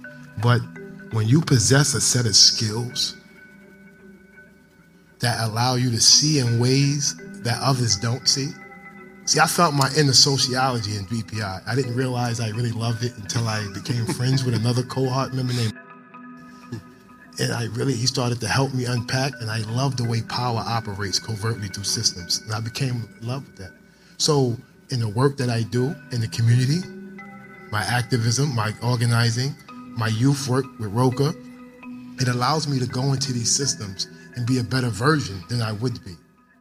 But 0.41 0.61
when 1.11 1.27
you 1.27 1.41
possess 1.41 1.93
a 1.93 2.01
set 2.01 2.25
of 2.25 2.35
skills 2.35 3.15
that 5.19 5.39
allow 5.49 5.75
you 5.75 5.89
to 5.91 5.99
see 5.99 6.39
in 6.39 6.59
ways 6.59 7.15
that 7.41 7.57
others 7.61 7.97
don't 7.97 8.27
see. 8.27 8.49
See, 9.25 9.39
I 9.39 9.47
felt 9.47 9.73
my 9.73 9.89
inner 9.97 10.13
sociology 10.13 10.95
in 10.95 11.05
BPI. 11.05 11.63
I 11.67 11.75
didn't 11.75 11.95
realize 11.95 12.39
I 12.39 12.49
really 12.49 12.71
loved 12.71 13.03
it 13.03 13.17
until 13.17 13.47
I 13.47 13.65
became 13.73 14.05
friends 14.17 14.43
with 14.43 14.53
another 14.53 14.83
cohort 14.83 15.33
member 15.33 15.53
named. 15.53 15.73
And 17.39 17.53
I 17.53 17.65
really, 17.65 17.93
he 17.93 18.07
started 18.07 18.39
to 18.41 18.47
help 18.47 18.73
me 18.73 18.85
unpack, 18.85 19.31
and 19.41 19.51
I 19.51 19.59
love 19.69 19.95
the 19.95 20.03
way 20.03 20.23
power 20.23 20.63
operates 20.65 21.19
covertly 21.19 21.67
through 21.67 21.83
systems. 21.83 22.41
And 22.41 22.51
I 22.51 22.59
became 22.59 23.07
in 23.21 23.27
love 23.27 23.45
with 23.45 23.57
that. 23.57 23.73
So 24.17 24.57
in 24.89 24.99
the 24.99 25.09
work 25.09 25.37
that 25.37 25.49
I 25.49 25.63
do 25.63 25.95
in 26.11 26.21
the 26.21 26.27
community, 26.27 26.79
my 27.71 27.83
activism, 27.83 28.55
my 28.55 28.73
organizing, 28.81 29.55
my 29.97 30.07
youth 30.07 30.47
work 30.47 30.65
with 30.79 30.91
Roca, 30.91 31.33
It 32.19 32.27
allows 32.27 32.67
me 32.67 32.79
to 32.79 32.87
go 32.87 33.13
into 33.13 33.31
these 33.31 33.55
systems 33.55 34.07
and 34.35 34.45
be 34.45 34.57
a 34.57 34.63
better 34.63 34.89
version 34.89 35.43
than 35.49 35.61
I 35.61 35.71
would 35.73 36.03
be. 36.03 36.15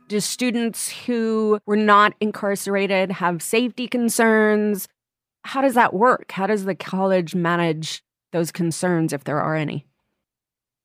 Do 0.09 0.21
students 0.21 0.91
who 1.07 1.59
were 1.67 1.77
not 1.77 2.15
incarcerated 2.21 3.11
have 3.11 3.43
safety 3.43 3.89
concerns? 3.89 4.87
How 5.45 5.63
does 5.63 5.75
that 5.75 5.95
work? 5.95 6.33
How 6.33 6.47
does 6.47 6.65
the 6.65 6.75
college 6.75 7.35
manage 7.35 8.03
those 8.33 8.53
concerns 8.53 9.13
if 9.13 9.25
there 9.25 9.41
are 9.41 9.57
any? 9.57 9.87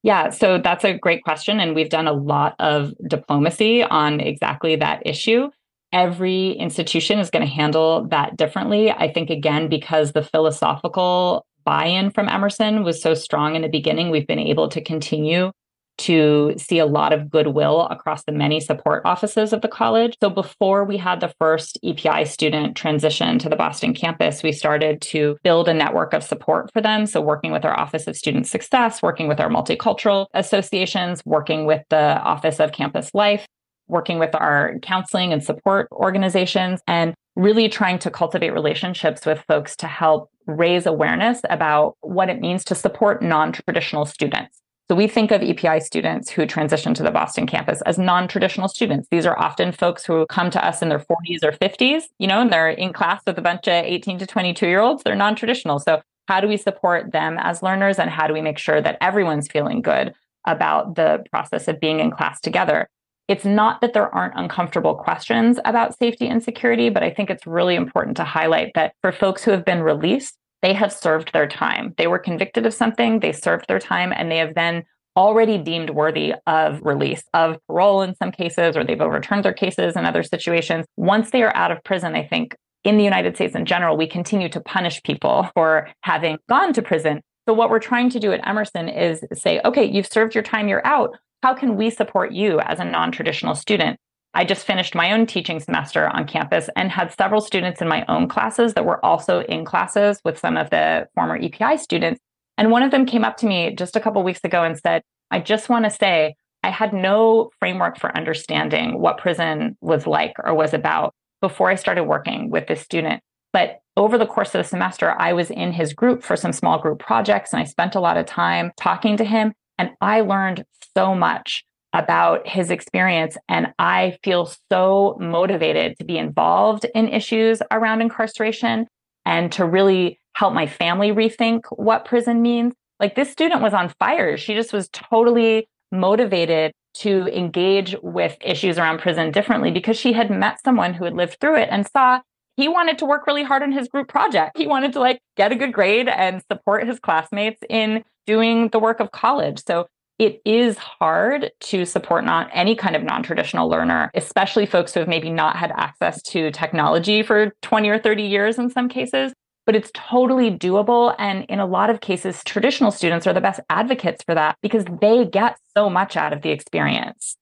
Yeah, 0.04 0.30
so 0.30 0.58
that's 0.58 0.84
a 0.84 0.98
great 0.98 1.24
question. 1.24 1.60
And 1.60 1.76
we've 1.76 1.90
done 1.90 2.08
a 2.08 2.14
lot 2.14 2.56
of 2.60 2.94
diplomacy 3.08 3.84
on 3.84 4.20
exactly 4.20 4.76
that 4.78 5.06
issue. 5.06 5.52
Every 5.94 6.52
institution 6.52 7.20
is 7.20 7.30
going 7.30 7.46
to 7.46 7.54
handle 7.54 8.08
that 8.08 8.38
differently. 8.38 8.92
I 8.92 9.12
think, 9.12 9.30
again, 9.30 9.68
because 9.68 10.14
the 10.14 10.24
philosophical 10.24 11.46
buy 11.64 11.86
in 11.86 12.12
from 12.12 12.30
Emerson 12.30 12.84
was 12.84 13.02
so 13.02 13.14
strong 13.14 13.56
in 13.56 13.62
the 13.62 13.68
beginning, 13.68 14.10
we've 14.10 14.28
been 14.28 14.40
able 14.40 14.70
to 14.70 14.82
continue 14.82 15.52
to 15.98 16.54
see 16.58 16.80
a 16.80 16.86
lot 16.86 17.14
of 17.14 17.30
goodwill 17.30 17.88
across 17.88 18.24
the 18.24 18.32
many 18.32 18.60
support 18.60 19.04
offices 19.06 19.54
of 19.54 19.62
the 19.62 19.68
college. 19.68 20.16
So 20.20 20.30
before 20.30 20.84
we 20.84 20.98
had 20.98 21.20
the 21.20 21.34
first 21.38 21.78
EPI 21.84 22.26
student 22.26 22.76
transition 22.76 23.38
to 23.40 23.50
the 23.50 23.56
Boston 23.56 23.94
campus, 23.94 24.42
we 24.42 24.52
started 24.52 25.02
to 25.02 25.38
build 25.44 25.68
a 25.68 25.74
network 25.74 26.14
of 26.14 26.24
support 26.24 26.72
for 26.74 26.82
them. 26.82 27.06
So 27.06 27.22
working 27.22 27.52
with 27.52 27.66
our 27.66 27.80
Office 27.80 28.08
of 28.08 28.18
Student 28.18 28.48
Success, 28.48 29.04
working 29.04 29.28
with 29.28 29.40
our 29.40 29.50
multicultural 29.50 30.26
associations, 30.34 31.22
working 31.26 31.66
with 31.66 31.84
the 31.90 32.20
Office 32.22 32.60
of 32.60 32.72
Campus 32.72 33.14
Life, 33.14 33.46
working 33.92 34.18
with 34.18 34.34
our 34.34 34.80
counseling 34.82 35.32
and 35.32 35.44
support 35.44 35.88
organizations, 35.92 36.82
and 36.88 37.14
really 37.36 37.70
trying 37.70 38.00
to 38.00 38.10
cultivate 38.10 38.52
relationships 38.52 39.26
with 39.26 39.44
folks 39.48 39.76
to 39.78 39.88
help 39.88 40.30
raise 40.48 40.86
awareness 40.86 41.42
about 41.50 41.96
what 42.02 42.30
it 42.30 42.42
means 42.42 42.64
to 42.66 42.76
support 42.76 43.22
non 43.22 43.52
traditional 43.52 44.06
students. 44.06 44.62
So 44.92 44.96
we 44.96 45.08
think 45.08 45.32
of 45.32 45.42
EPI 45.42 45.80
students 45.80 46.30
who 46.30 46.46
transition 46.46 46.94
to 46.96 47.04
the 47.04 47.12
Boston 47.12 47.48
campus 47.48 47.82
as 47.84 47.98
non-traditional 47.98 48.68
students. 48.68 49.08
These 49.10 49.26
are 49.26 49.40
often 49.40 49.72
folks 49.72 50.06
who 50.06 50.26
come 50.26 50.52
to 50.52 50.66
us 50.66 50.82
in 50.82 50.90
their 50.90 51.00
40s 51.00 51.44
or 51.44 51.54
50s, 51.54 52.04
you 52.20 52.28
know, 52.28 52.42
and 52.42 52.52
they're 52.52 52.72
in 52.72 52.92
class 52.92 53.22
with 53.26 53.38
a 53.38 53.42
bunch 53.42 53.70
of 53.70 53.86
18 53.86 54.20
to 54.20 54.28
22 54.28 54.68
year 54.68 54.82
olds. 54.82 55.04
They're 55.04 55.16
non-traditional. 55.16 55.80
So 55.80 56.02
how 56.28 56.42
do 56.42 56.48
we 56.50 56.58
support 56.58 57.14
them 57.14 57.38
as 57.40 57.64
learners 57.64 58.00
and 58.00 58.10
how 58.10 58.28
do 58.28 58.34
we 58.34 58.42
make 58.42 58.58
sure 58.58 58.82
that 58.82 58.98
everyone's 59.00 59.48
feeling 59.48 59.82
good 59.82 60.14
about 60.46 60.96
the 60.96 61.24
process 61.32 61.70
of 61.70 61.80
being 61.80 62.02
in 62.02 62.12
class 62.12 62.42
together? 62.42 62.90
It's 63.32 63.46
not 63.46 63.80
that 63.80 63.94
there 63.94 64.14
aren't 64.14 64.34
uncomfortable 64.36 64.94
questions 64.94 65.58
about 65.64 65.98
safety 65.98 66.28
and 66.28 66.44
security, 66.44 66.90
but 66.90 67.02
I 67.02 67.12
think 67.12 67.30
it's 67.30 67.48
really 67.48 67.76
important 67.76 68.18
to 68.18 68.26
highlight 68.26 68.74
that 68.76 68.94
for 69.00 69.14
folks 69.14 69.42
who 69.42 69.52
have 69.52 69.64
been 69.64 69.82
released, 69.82 70.36
they 70.62 70.74
have 70.74 70.92
served 70.92 71.32
their 71.32 71.48
time. 71.48 71.94
They 71.98 72.08
were 72.08 72.20
convicted 72.20 72.66
of 72.66 72.74
something, 72.74 73.22
they 73.22 73.32
served 73.32 73.70
their 73.70 73.80
time, 73.80 74.12
and 74.14 74.30
they 74.30 74.40
have 74.40 74.54
then 74.54 74.84
already 75.16 75.58
deemed 75.58 75.92
worthy 75.92 76.34
of 76.46 76.82
release, 76.82 77.24
of 77.34 77.58
parole 77.70 78.02
in 78.02 78.16
some 78.16 78.34
cases, 78.34 78.76
or 78.76 78.84
they've 78.84 79.00
overturned 79.00 79.46
their 79.46 79.54
cases 79.54 79.96
in 79.96 80.06
other 80.06 80.24
situations. 80.24 80.86
Once 80.98 81.32
they 81.32 81.42
are 81.42 81.56
out 81.56 81.72
of 81.72 81.82
prison, 81.86 82.16
I 82.16 82.28
think 82.28 82.54
in 82.84 82.98
the 82.98 83.06
United 83.06 83.38
States 83.38 83.56
in 83.56 83.64
general, 83.64 83.96
we 83.96 84.08
continue 84.08 84.50
to 84.50 84.60
punish 84.60 85.02
people 85.04 85.48
for 85.54 85.88
having 86.02 86.38
gone 86.50 86.74
to 86.74 86.82
prison. 86.82 87.22
So, 87.48 87.54
what 87.54 87.70
we're 87.70 87.80
trying 87.80 88.10
to 88.10 88.20
do 88.20 88.34
at 88.34 88.46
Emerson 88.46 88.90
is 88.90 89.24
say, 89.36 89.62
okay, 89.64 89.86
you've 89.86 90.08
served 90.08 90.36
your 90.36 90.44
time, 90.44 90.68
you're 90.68 90.86
out. 90.86 91.16
How 91.44 91.56
can 91.56 91.76
we 91.76 91.90
support 91.90 92.32
you 92.32 92.60
as 92.60 92.80
a 92.80 92.86
non 92.86 93.12
traditional 93.12 93.56
student? 93.56 93.98
I 94.34 94.46
just 94.46 94.66
finished 94.66 94.96
my 94.96 95.12
own 95.12 95.26
teaching 95.26 95.60
semester 95.60 96.08
on 96.08 96.26
campus 96.26 96.70
and 96.76 96.90
had 96.90 97.12
several 97.12 97.42
students 97.42 97.82
in 97.82 97.88
my 97.88 98.06
own 98.08 98.30
classes 98.30 98.76
that 98.76 98.86
were 98.86 99.04
also 99.04 99.42
in 99.42 99.66
classes 99.66 100.22
with 100.24 100.40
some 100.40 100.56
of 100.56 100.70
the 100.70 101.08
former 101.16 101.38
EPI 101.38 101.78
students. 101.78 102.22
And 102.58 102.72
one 102.72 102.84
of 102.84 102.92
them 102.92 103.06
came 103.06 103.26
up 103.26 103.38
to 103.38 103.48
me 103.48 103.76
just 103.76 103.96
a 103.96 104.00
couple 104.00 104.24
weeks 104.24 104.40
ago 104.44 104.64
and 104.64 104.78
said, 104.78 105.02
I 105.32 105.40
just 105.40 105.68
want 105.68 105.86
to 105.86 105.92
say 105.92 106.36
I 106.64 106.70
had 106.70 106.94
no 106.94 107.50
framework 107.60 108.00
for 108.00 108.16
understanding 108.16 109.00
what 109.00 109.18
prison 109.18 109.78
was 109.82 110.06
like 110.06 110.34
or 110.44 110.54
was 110.54 110.74
about 110.74 111.14
before 111.42 111.70
I 111.70 111.76
started 111.76 112.04
working 112.04 112.50
with 112.52 112.68
this 112.68 112.82
student. 112.82 113.22
But 113.52 113.80
over 113.98 114.18
the 114.18 114.28
course 114.28 114.54
of 114.56 114.60
the 114.60 114.70
semester, 114.70 115.14
I 115.20 115.34
was 115.34 115.50
in 115.50 115.74
his 115.74 115.94
group 115.94 116.24
for 116.24 116.36
some 116.36 116.54
small 116.54 116.80
group 116.80 117.00
projects 117.00 117.52
and 117.52 117.62
I 117.62 117.66
spent 117.66 117.96
a 117.96 118.00
lot 118.00 118.16
of 118.16 118.28
time 118.28 118.72
talking 118.78 119.18
to 119.18 119.26
him. 119.26 119.54
And 119.82 119.96
I 120.00 120.22
learned 120.22 120.64
so 120.96 121.16
much 121.16 121.66
about 121.92 122.48
his 122.48 122.70
experience. 122.70 123.36
And 123.50 123.74
I 123.80 124.20
feel 124.24 124.52
so 124.72 125.18
motivated 125.20 125.98
to 125.98 126.06
be 126.06 126.20
involved 126.20 126.86
in 126.94 127.08
issues 127.08 127.64
around 127.72 128.02
incarceration 128.02 128.86
and 129.26 129.52
to 129.54 129.66
really 129.66 130.20
help 130.36 130.54
my 130.54 130.68
family 130.68 131.10
rethink 131.12 131.62
what 131.72 132.06
prison 132.06 132.44
means. 132.44 132.74
Like 133.00 133.16
this 133.16 133.32
student 133.32 133.64
was 133.64 133.74
on 133.74 133.90
fire. 133.98 134.38
She 134.38 134.54
just 134.54 134.72
was 134.72 134.88
totally 134.90 135.68
motivated 135.92 136.74
to 136.94 137.28
engage 137.36 137.96
with 138.04 138.38
issues 138.40 138.78
around 138.78 139.00
prison 139.00 139.32
differently 139.32 139.72
because 139.72 139.98
she 139.98 140.14
had 140.14 140.30
met 140.30 140.64
someone 140.64 140.94
who 140.94 141.06
had 141.06 141.16
lived 141.16 141.38
through 141.42 141.58
it 141.58 141.70
and 141.72 141.88
saw 141.88 142.20
he 142.58 142.68
wanted 142.68 142.98
to 143.00 143.06
work 143.06 143.28
really 143.28 143.44
hard 143.44 143.64
on 143.64 143.72
his 143.72 143.88
group 143.88 144.08
project. 144.08 144.58
He 144.58 144.68
wanted 144.68 144.94
to 144.94 145.00
like 145.00 145.20
get 145.38 145.52
a 145.52 145.56
good 145.56 145.74
grade 145.74 146.08
and 146.08 146.42
support 146.52 146.88
his 146.88 147.00
classmates 147.00 147.62
in 147.70 148.04
doing 148.28 148.70
the 148.70 148.80
work 148.80 149.00
of 149.00 149.12
college. 149.12 149.64
So 149.66 149.88
it 150.20 150.40
is 150.46 150.78
hard 150.78 151.52
to 151.62 151.86
support 151.86 152.24
not 152.26 152.50
any 152.54 152.76
kind 152.76 152.96
of 152.96 153.02
non-traditional 153.02 153.68
learner, 153.68 154.12
especially 154.14 154.68
folks 154.68 154.94
who 154.94 155.00
have 155.00 155.10
maybe 155.10 155.32
not 155.32 155.56
had 155.56 155.72
access 155.72 156.22
to 156.24 156.52
technology 156.52 157.24
for 157.24 157.54
20 157.64 157.90
or 157.90 157.98
30 157.98 158.24
years 158.24 158.60
in 158.60 158.70
some 158.70 158.88
cases. 158.88 159.34
But 159.66 159.76
it's 159.76 159.92
totally 159.94 160.52
doable. 160.52 161.16
And 161.18 161.46
in 161.46 161.60
a 161.60 161.66
lot 161.66 161.90
of 161.90 162.02
cases, 162.02 162.44
traditional 162.44 162.92
students 162.92 163.26
are 163.26 163.34
the 163.34 163.42
best 163.42 163.62
advocates 163.70 164.24
for 164.24 164.36
that 164.36 164.58
because 164.62 164.86
they 165.02 165.26
get 165.26 165.58
so 165.76 165.90
much 165.90 166.18
out 166.18 166.34
of 166.34 166.42
the 166.42 166.50
experience. 166.50 167.36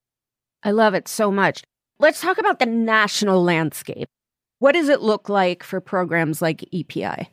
I 0.64 0.72
love 0.72 0.94
it 0.94 1.08
so 1.08 1.32
much. 1.32 1.64
Let's 1.98 2.22
talk 2.22 2.38
about 2.38 2.60
the 2.60 2.66
national 2.66 3.44
landscape. 3.44 4.10
What 4.60 4.74
does 4.74 4.90
it 4.90 5.02
look 5.02 5.30
like 5.30 5.64
for 5.64 5.80
programs 5.80 6.42
like 6.42 6.68
EPI? 6.74 7.30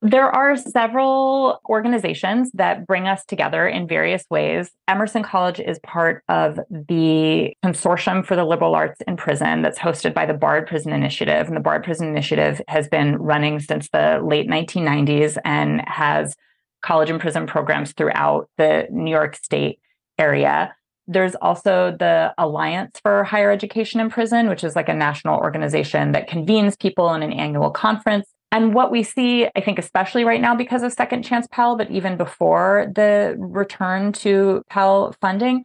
There 0.00 0.30
are 0.30 0.56
several 0.56 1.58
organizations 1.68 2.52
that 2.54 2.86
bring 2.86 3.08
us 3.08 3.24
together 3.24 3.66
in 3.66 3.88
various 3.88 4.24
ways. 4.30 4.70
Emerson 4.86 5.24
College 5.24 5.58
is 5.58 5.80
part 5.80 6.22
of 6.28 6.60
the 6.70 7.52
Consortium 7.64 8.24
for 8.24 8.36
the 8.36 8.44
Liberal 8.44 8.76
Arts 8.76 9.00
in 9.08 9.16
Prison 9.16 9.62
that's 9.62 9.78
hosted 9.78 10.14
by 10.14 10.24
the 10.24 10.34
Bard 10.34 10.68
Prison 10.68 10.92
Initiative. 10.92 11.48
And 11.48 11.56
the 11.56 11.60
Bard 11.60 11.82
Prison 11.82 12.06
Initiative 12.06 12.60
has 12.68 12.86
been 12.86 13.16
running 13.16 13.58
since 13.58 13.88
the 13.88 14.20
late 14.22 14.48
1990s 14.48 15.36
and 15.44 15.82
has 15.88 16.36
college 16.80 17.10
and 17.10 17.20
prison 17.20 17.48
programs 17.48 17.92
throughout 17.92 18.48
the 18.56 18.86
New 18.92 19.10
York 19.10 19.34
State 19.34 19.80
area. 20.16 20.76
There's 21.08 21.34
also 21.36 21.96
the 21.98 22.32
Alliance 22.38 23.00
for 23.02 23.24
Higher 23.24 23.50
Education 23.50 23.98
in 23.98 24.10
Prison, 24.10 24.48
which 24.48 24.62
is 24.62 24.76
like 24.76 24.88
a 24.88 24.94
national 24.94 25.40
organization 25.40 26.12
that 26.12 26.28
convenes 26.28 26.76
people 26.76 27.12
in 27.14 27.22
an 27.22 27.32
annual 27.32 27.70
conference 27.70 28.28
and 28.50 28.72
what 28.72 28.90
we 28.90 29.02
see, 29.02 29.46
I 29.54 29.60
think, 29.60 29.78
especially 29.78 30.24
right 30.24 30.40
now 30.40 30.54
because 30.54 30.82
of 30.82 30.92
Second 30.92 31.22
Chance 31.22 31.48
Pell, 31.50 31.76
but 31.76 31.90
even 31.90 32.16
before 32.16 32.90
the 32.94 33.36
return 33.38 34.12
to 34.14 34.62
Pell 34.70 35.14
funding, 35.20 35.64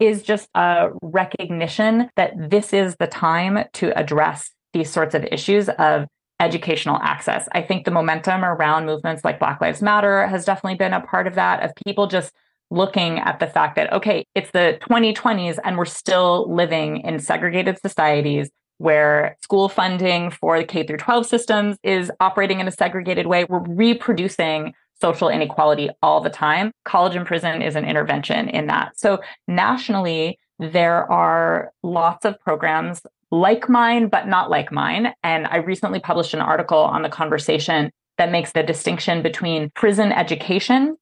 is 0.00 0.22
just 0.22 0.48
a 0.56 0.88
recognition 1.02 2.10
that 2.16 2.32
this 2.36 2.72
is 2.72 2.96
the 2.96 3.06
time 3.06 3.64
to 3.74 3.96
address 3.96 4.50
these 4.72 4.90
sorts 4.90 5.14
of 5.14 5.24
issues 5.30 5.68
of 5.68 6.06
educational 6.40 6.98
access. 7.00 7.48
I 7.52 7.62
think 7.62 7.84
the 7.84 7.92
momentum 7.92 8.44
around 8.44 8.86
movements 8.86 9.24
like 9.24 9.38
Black 9.38 9.60
Lives 9.60 9.80
Matter 9.80 10.26
has 10.26 10.44
definitely 10.44 10.76
been 10.76 10.92
a 10.92 11.00
part 11.00 11.28
of 11.28 11.36
that, 11.36 11.62
of 11.62 11.70
people 11.86 12.08
just 12.08 12.32
looking 12.74 13.18
at 13.18 13.38
the 13.40 13.46
fact 13.46 13.76
that, 13.76 13.92
okay, 13.92 14.24
it's 14.34 14.50
the 14.50 14.78
2020s 14.88 15.58
and 15.64 15.78
we're 15.78 15.84
still 15.84 16.52
living 16.52 16.98
in 16.98 17.18
segregated 17.18 17.78
societies 17.80 18.50
where 18.78 19.36
school 19.42 19.68
funding 19.68 20.30
for 20.30 20.58
the 20.58 20.64
K 20.64 20.84
through 20.84 20.96
12 20.96 21.26
systems 21.26 21.76
is 21.82 22.10
operating 22.20 22.60
in 22.60 22.66
a 22.66 22.72
segregated 22.72 23.26
way. 23.26 23.44
We're 23.44 23.60
reproducing 23.60 24.74
social 25.00 25.28
inequality 25.28 25.90
all 26.02 26.20
the 26.20 26.30
time. 26.30 26.72
College 26.84 27.14
and 27.14 27.26
prison 27.26 27.62
is 27.62 27.76
an 27.76 27.84
intervention 27.84 28.48
in 28.48 28.66
that. 28.66 28.98
So 28.98 29.20
nationally, 29.46 30.38
there 30.58 31.10
are 31.10 31.72
lots 31.82 32.24
of 32.24 32.38
programs 32.40 33.02
like 33.30 33.68
mine, 33.68 34.08
but 34.08 34.28
not 34.28 34.50
like 34.50 34.70
mine. 34.70 35.12
And 35.22 35.46
I 35.46 35.56
recently 35.56 36.00
published 36.00 36.34
an 36.34 36.40
article 36.40 36.78
on 36.78 37.02
the 37.02 37.08
conversation 37.08 37.90
that 38.18 38.30
makes 38.30 38.52
the 38.52 38.62
distinction 38.62 39.22
between 39.22 39.70
prison 39.74 40.12
education, 40.12 40.96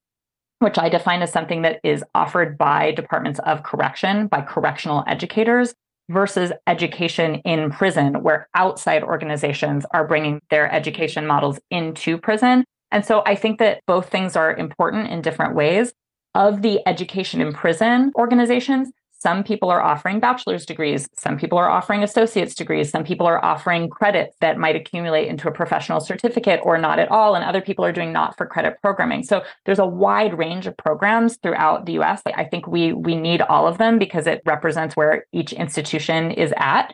which 0.62 0.78
I 0.78 0.88
define 0.88 1.22
as 1.22 1.32
something 1.32 1.62
that 1.62 1.80
is 1.84 2.04
offered 2.14 2.56
by 2.56 2.92
departments 2.92 3.40
of 3.40 3.62
correction, 3.62 4.26
by 4.26 4.40
correctional 4.42 5.04
educators, 5.06 5.74
versus 6.10 6.52
education 6.66 7.36
in 7.44 7.70
prison, 7.70 8.22
where 8.22 8.48
outside 8.54 9.02
organizations 9.02 9.86
are 9.92 10.06
bringing 10.06 10.40
their 10.50 10.70
education 10.70 11.26
models 11.26 11.58
into 11.70 12.18
prison. 12.18 12.64
And 12.90 13.04
so 13.04 13.22
I 13.24 13.34
think 13.34 13.58
that 13.58 13.80
both 13.86 14.08
things 14.08 14.36
are 14.36 14.54
important 14.54 15.08
in 15.08 15.22
different 15.22 15.54
ways. 15.54 15.92
Of 16.34 16.62
the 16.62 16.80
education 16.88 17.40
in 17.40 17.52
prison 17.52 18.10
organizations, 18.16 18.90
some 19.22 19.44
people 19.44 19.70
are 19.70 19.80
offering 19.80 20.18
bachelor's 20.18 20.66
degrees, 20.66 21.08
some 21.16 21.38
people 21.38 21.56
are 21.56 21.70
offering 21.70 22.02
associate's 22.02 22.56
degrees, 22.56 22.90
some 22.90 23.04
people 23.04 23.26
are 23.26 23.42
offering 23.44 23.88
credits 23.88 24.36
that 24.40 24.58
might 24.58 24.74
accumulate 24.74 25.28
into 25.28 25.48
a 25.48 25.52
professional 25.52 26.00
certificate 26.00 26.58
or 26.64 26.76
not 26.76 26.98
at 26.98 27.08
all, 27.10 27.36
and 27.36 27.44
other 27.44 27.60
people 27.60 27.84
are 27.84 27.92
doing 27.92 28.12
not 28.12 28.36
for 28.36 28.46
credit 28.46 28.74
programming. 28.82 29.22
So 29.22 29.44
there's 29.64 29.78
a 29.78 29.86
wide 29.86 30.36
range 30.36 30.66
of 30.66 30.76
programs 30.76 31.36
throughout 31.36 31.86
the 31.86 32.00
US. 32.00 32.22
I 32.26 32.44
think 32.44 32.66
we 32.66 32.92
we 32.92 33.14
need 33.14 33.42
all 33.42 33.68
of 33.68 33.78
them 33.78 33.98
because 33.98 34.26
it 34.26 34.42
represents 34.44 34.96
where 34.96 35.26
each 35.32 35.52
institution 35.52 36.32
is 36.32 36.52
at. 36.56 36.92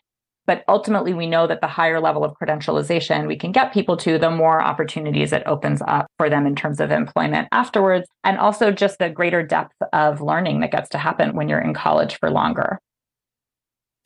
But 0.49 0.65
ultimately, 0.67 1.13
we 1.13 1.27
know 1.27 1.47
that 1.47 1.61
the 1.61 1.67
higher 1.67 2.01
level 2.01 2.25
of 2.25 2.35
credentialization 2.41 3.29
we 3.29 3.37
can 3.37 3.53
get 3.53 3.75
people 3.75 3.99
to, 3.99 4.17
the 4.17 4.31
more 4.31 4.63
opportunities 4.63 5.35
it 5.35 5.43
opens 5.45 5.83
up 5.87 6.07
for 6.17 6.31
them 6.31 6.47
in 6.47 6.57
terms 6.57 6.81
of 6.81 6.91
employment 6.91 7.49
afterwards, 7.53 8.09
and 8.25 8.39
also 8.39 8.73
just 8.73 8.99
the 8.99 9.11
greater 9.11 9.43
depth 9.43 9.77
of 9.93 10.23
learning 10.23 10.61
that 10.61 10.73
gets 10.73 10.89
to 10.89 10.99
happen 10.99 11.37
when 11.37 11.51
you're 11.51 11.61
in 11.61 11.75
college 11.75 12.19
for 12.19 12.31
longer. 12.31 12.79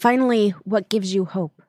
Finally, 0.01 0.51
what 0.65 0.89
gives 0.89 1.15
you 1.15 1.25
hope? 1.25 1.63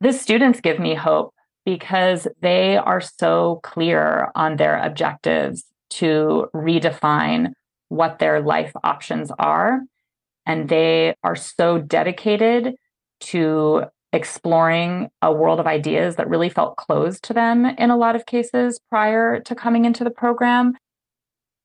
The 0.00 0.12
students 0.12 0.60
give 0.60 0.78
me 0.78 0.94
hope 0.94 1.34
because 1.66 2.28
they 2.40 2.76
are 2.76 3.00
so 3.00 3.58
clear 3.64 4.30
on 4.36 4.54
their 4.54 4.78
objectives 4.78 5.64
to 5.90 6.48
redefine 6.54 7.54
what 7.88 8.20
their 8.20 8.40
life 8.40 8.72
options 8.84 9.32
are. 9.36 9.80
And 10.46 10.68
they 10.68 11.16
are 11.24 11.34
so 11.34 11.78
dedicated 11.78 12.76
to 13.20 13.84
exploring 14.12 15.10
a 15.20 15.32
world 15.32 15.60
of 15.60 15.66
ideas 15.66 16.16
that 16.16 16.28
really 16.28 16.48
felt 16.48 16.76
closed 16.76 17.22
to 17.24 17.34
them 17.34 17.66
in 17.66 17.90
a 17.90 17.96
lot 17.96 18.16
of 18.16 18.26
cases 18.26 18.80
prior 18.88 19.40
to 19.40 19.54
coming 19.54 19.84
into 19.84 20.04
the 20.04 20.10
program. 20.10 20.74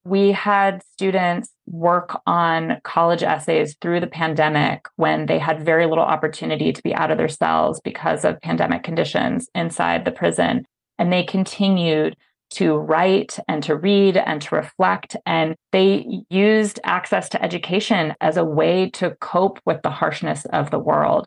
We 0.06 0.34
had 0.34 0.84
students 0.84 1.50
work 1.66 2.20
on 2.28 2.82
college 2.84 3.24
essays 3.24 3.78
through 3.80 4.02
the 4.02 4.08
pandemic 4.08 4.86
when 4.98 5.28
they 5.28 5.40
had 5.40 5.64
very 5.64 5.86
little 5.86 6.04
opportunity 6.04 6.74
to 6.74 6.84
be 6.84 6.94
out 6.94 7.12
of 7.12 7.18
their 7.18 7.30
cells 7.30 7.80
because 7.82 8.26
of 8.26 8.42
pandemic 8.42 8.84
conditions 8.84 9.48
inside 9.56 10.04
the 10.04 10.12
prison. 10.12 10.66
And 11.00 11.12
they 11.12 11.24
continued 11.24 12.18
to 12.52 12.76
write 12.76 13.40
and 13.48 13.64
to 13.64 13.76
read 13.76 14.18
and 14.18 14.42
to 14.42 14.56
reflect. 14.56 15.16
And 15.26 15.56
they 15.72 16.06
used 16.30 16.80
access 16.84 17.30
to 17.30 17.42
education 17.42 18.14
as 18.20 18.36
a 18.36 18.44
way 18.44 18.90
to 18.92 19.16
cope 19.22 19.60
with 19.66 19.82
the 19.82 19.90
harshness 19.90 20.46
of 20.46 20.70
the 20.70 20.80
world. 20.80 21.26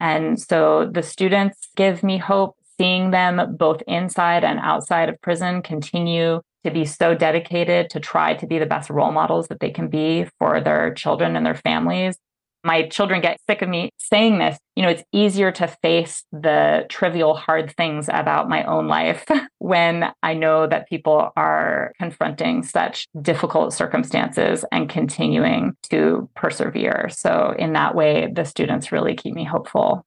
And 0.00 0.40
so 0.40 0.88
the 0.90 1.02
students 1.02 1.68
give 1.76 2.02
me 2.02 2.18
hope 2.18 2.56
seeing 2.78 3.10
them 3.10 3.56
both 3.56 3.82
inside 3.86 4.44
and 4.44 4.58
outside 4.60 5.08
of 5.08 5.20
prison 5.20 5.62
continue 5.62 6.40
to 6.64 6.70
be 6.70 6.84
so 6.84 7.14
dedicated 7.14 7.90
to 7.90 8.00
try 8.00 8.34
to 8.34 8.46
be 8.46 8.58
the 8.58 8.66
best 8.66 8.90
role 8.90 9.12
models 9.12 9.48
that 9.48 9.60
they 9.60 9.70
can 9.70 9.88
be 9.88 10.26
for 10.38 10.60
their 10.60 10.94
children 10.94 11.36
and 11.36 11.44
their 11.44 11.54
families 11.54 12.18
my 12.64 12.88
children 12.88 13.20
get 13.20 13.38
sick 13.48 13.62
of 13.62 13.68
me 13.68 13.90
saying 13.98 14.38
this, 14.38 14.58
you 14.74 14.82
know, 14.82 14.88
it's 14.88 15.02
easier 15.12 15.52
to 15.52 15.68
face 15.82 16.24
the 16.32 16.86
trivial, 16.88 17.34
hard 17.34 17.74
things 17.76 18.08
about 18.08 18.48
my 18.48 18.64
own 18.64 18.88
life 18.88 19.24
when 19.58 20.12
I 20.22 20.34
know 20.34 20.66
that 20.66 20.88
people 20.88 21.30
are 21.36 21.92
confronting 21.98 22.62
such 22.62 23.06
difficult 23.20 23.72
circumstances 23.72 24.64
and 24.72 24.88
continuing 24.88 25.76
to 25.90 26.28
persevere. 26.34 27.08
So, 27.10 27.54
in 27.58 27.72
that 27.74 27.94
way, 27.94 28.28
the 28.32 28.44
students 28.44 28.92
really 28.92 29.14
keep 29.14 29.34
me 29.34 29.44
hopeful. 29.44 30.04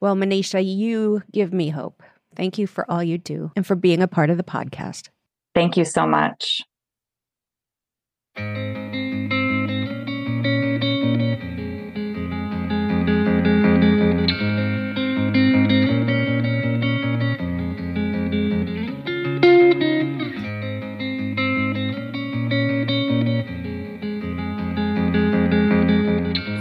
Well, 0.00 0.14
Mneesha, 0.14 0.64
you 0.64 1.22
give 1.32 1.52
me 1.52 1.68
hope. 1.68 2.02
Thank 2.36 2.58
you 2.58 2.66
for 2.66 2.90
all 2.90 3.02
you 3.02 3.18
do 3.18 3.50
and 3.56 3.66
for 3.66 3.74
being 3.74 4.00
a 4.00 4.08
part 4.08 4.30
of 4.30 4.36
the 4.36 4.42
podcast. 4.42 5.08
Thank 5.54 5.76
you 5.76 5.84
so 5.84 6.06
much. 6.06 6.62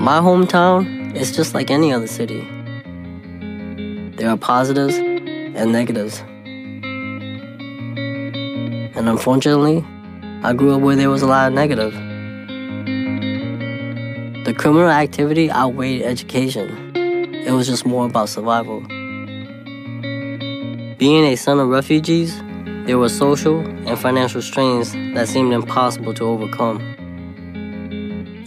My 0.09 0.17
hometown 0.21 1.15
is 1.15 1.35
just 1.35 1.53
like 1.53 1.69
any 1.69 1.93
other 1.93 2.07
city. 2.07 2.41
There 4.17 4.27
are 4.27 4.37
positives 4.37 4.95
and 4.97 5.71
negatives. 5.71 6.23
And 8.95 9.07
unfortunately, 9.07 9.85
I 10.41 10.53
grew 10.53 10.73
up 10.73 10.81
where 10.81 10.95
there 10.95 11.11
was 11.11 11.21
a 11.21 11.27
lot 11.27 11.49
of 11.49 11.53
negative. 11.53 11.93
The 14.45 14.53
criminal 14.57 14.89
activity 14.89 15.51
outweighed 15.51 16.01
education. 16.01 16.91
It 17.45 17.51
was 17.51 17.67
just 17.67 17.85
more 17.85 18.07
about 18.07 18.29
survival. 18.29 18.79
Being 20.97 21.25
a 21.25 21.35
son 21.35 21.59
of 21.59 21.67
refugees, 21.67 22.35
there 22.87 22.97
were 22.97 23.09
social 23.09 23.59
and 23.59 23.99
financial 23.99 24.41
strains 24.41 24.91
that 25.13 25.27
seemed 25.27 25.53
impossible 25.53 26.15
to 26.15 26.23
overcome. 26.23 26.79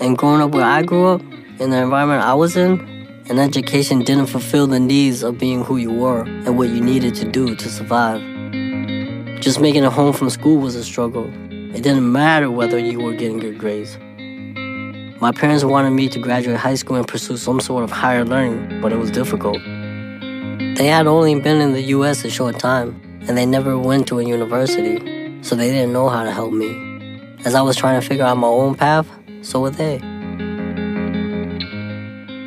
And 0.01 0.19
growing 0.19 0.41
up 0.43 0.51
where 0.51 0.65
I 0.65 0.83
grew 0.83 1.07
up, 1.07 1.23
in 1.59 1.71
the 1.71 1.77
environment 1.77 2.23
I 2.23 2.35
was 2.35 2.57
in, 2.57 2.81
an 3.29 3.39
education 3.39 4.01
didn't 4.01 4.27
fulfill 4.27 4.67
the 4.67 4.81
needs 4.81 5.23
of 5.23 5.39
being 5.39 5.65
who 5.65 5.77
you 5.77 5.93
were 5.93 6.23
and 6.23 6.59
what 6.59 6.69
you 6.69 6.81
needed 6.81 7.15
to 7.17 7.31
do 7.31 7.55
to 7.55 7.69
survive. 7.69 8.21
Just 9.41 9.61
making 9.61 9.85
it 9.85 9.93
home 9.93 10.13
from 10.13 10.31
school 10.31 10.59
was 10.59 10.75
a 10.75 10.85
struggle. 10.85 11.27
It 11.75 11.83
didn't 11.83 12.11
matter 12.11 12.51
whether 12.51 12.79
you 12.79 13.01
were 13.01 13.15
getting 13.15 13.39
good 13.39 13.59
grades. 13.59 13.97
My 15.21 15.31
parents 15.31 15.63
wanted 15.63 15.91
me 15.91 16.09
to 16.09 16.19
graduate 16.19 16.57
high 16.57 16.75
school 16.75 16.97
and 16.97 17.07
pursue 17.07 17.37
some 17.37 17.61
sort 17.61 17.85
of 17.85 17.91
higher 17.91 18.25
learning, 18.25 18.81
but 18.81 18.93
it 18.93 18.99
was 18.99 19.11
difficult. 19.11 19.59
They 20.77 20.87
had 20.87 21.07
only 21.07 21.39
been 21.41 21.61
in 21.61 21.75
the 21.75 21.83
US 21.97 22.25
a 22.25 22.31
short 22.31 22.59
time, 22.59 23.01
and 23.29 23.39
they 23.39 23.47
never 23.47 23.79
went 23.79 24.09
to 24.09 24.19
a 24.19 24.25
university, 24.25 25.43
so 25.43 25.55
they 25.55 25.71
didn't 25.71 25.93
know 25.93 26.09
how 26.09 26.25
to 26.25 26.33
help 26.33 26.53
me. 26.53 26.71
As 27.45 27.55
I 27.55 27.63
was 27.63 27.77
trying 27.77 28.01
to 28.01 28.07
figure 28.07 28.25
out 28.25 28.37
my 28.37 28.49
own 28.49 28.75
path, 28.75 29.07
so 29.43 29.61
were 29.61 29.71
they. 29.71 30.12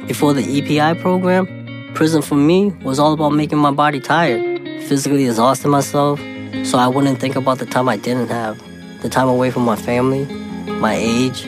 Before 0.07 0.33
the 0.33 0.43
EPI 0.43 1.01
program, 1.01 1.47
prison 1.95 2.21
for 2.21 2.35
me 2.35 2.67
was 2.83 2.99
all 2.99 3.13
about 3.13 3.29
making 3.29 3.57
my 3.57 3.71
body 3.71 3.99
tired, 3.99 4.61
physically 4.83 5.25
exhausting 5.25 5.71
myself, 5.71 6.19
so 6.63 6.77
I 6.77 6.87
wouldn't 6.87 7.19
think 7.19 7.35
about 7.35 7.57
the 7.57 7.65
time 7.65 7.89
I 7.89 7.97
didn't 7.97 8.27
have, 8.27 8.61
the 9.01 9.09
time 9.09 9.27
away 9.27 9.49
from 9.49 9.63
my 9.63 9.75
family, 9.75 10.25
my 10.73 10.93
age, 10.93 11.45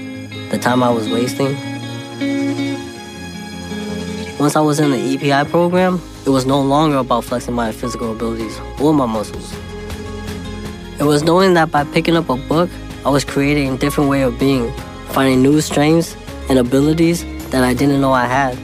the 0.49 0.57
time 0.57 0.81
I 0.81 0.89
was 0.89 1.07
wasting. 1.07 1.55
Once 4.39 4.55
I 4.55 4.61
was 4.61 4.79
in 4.79 4.89
the 4.89 4.97
EPI 4.97 5.51
program, 5.51 6.01
it 6.25 6.29
was 6.29 6.47
no 6.47 6.59
longer 6.59 6.97
about 6.97 7.25
flexing 7.25 7.53
my 7.53 7.71
physical 7.71 8.11
abilities 8.11 8.59
or 8.81 8.91
my 8.91 9.05
muscles. 9.05 9.53
It 10.99 11.03
was 11.03 11.21
knowing 11.21 11.53
that 11.53 11.69
by 11.69 11.83
picking 11.83 12.15
up 12.15 12.27
a 12.27 12.37
book, 12.37 12.71
I 13.05 13.11
was 13.11 13.23
creating 13.23 13.75
a 13.75 13.77
different 13.77 14.09
way 14.09 14.23
of 14.23 14.39
being, 14.39 14.73
finding 15.09 15.43
new 15.43 15.61
strengths 15.61 16.17
and 16.49 16.57
abilities 16.57 17.23
that 17.51 17.63
I 17.63 17.73
didn't 17.73 18.01
know 18.01 18.11
I 18.11 18.25
had. 18.25 18.57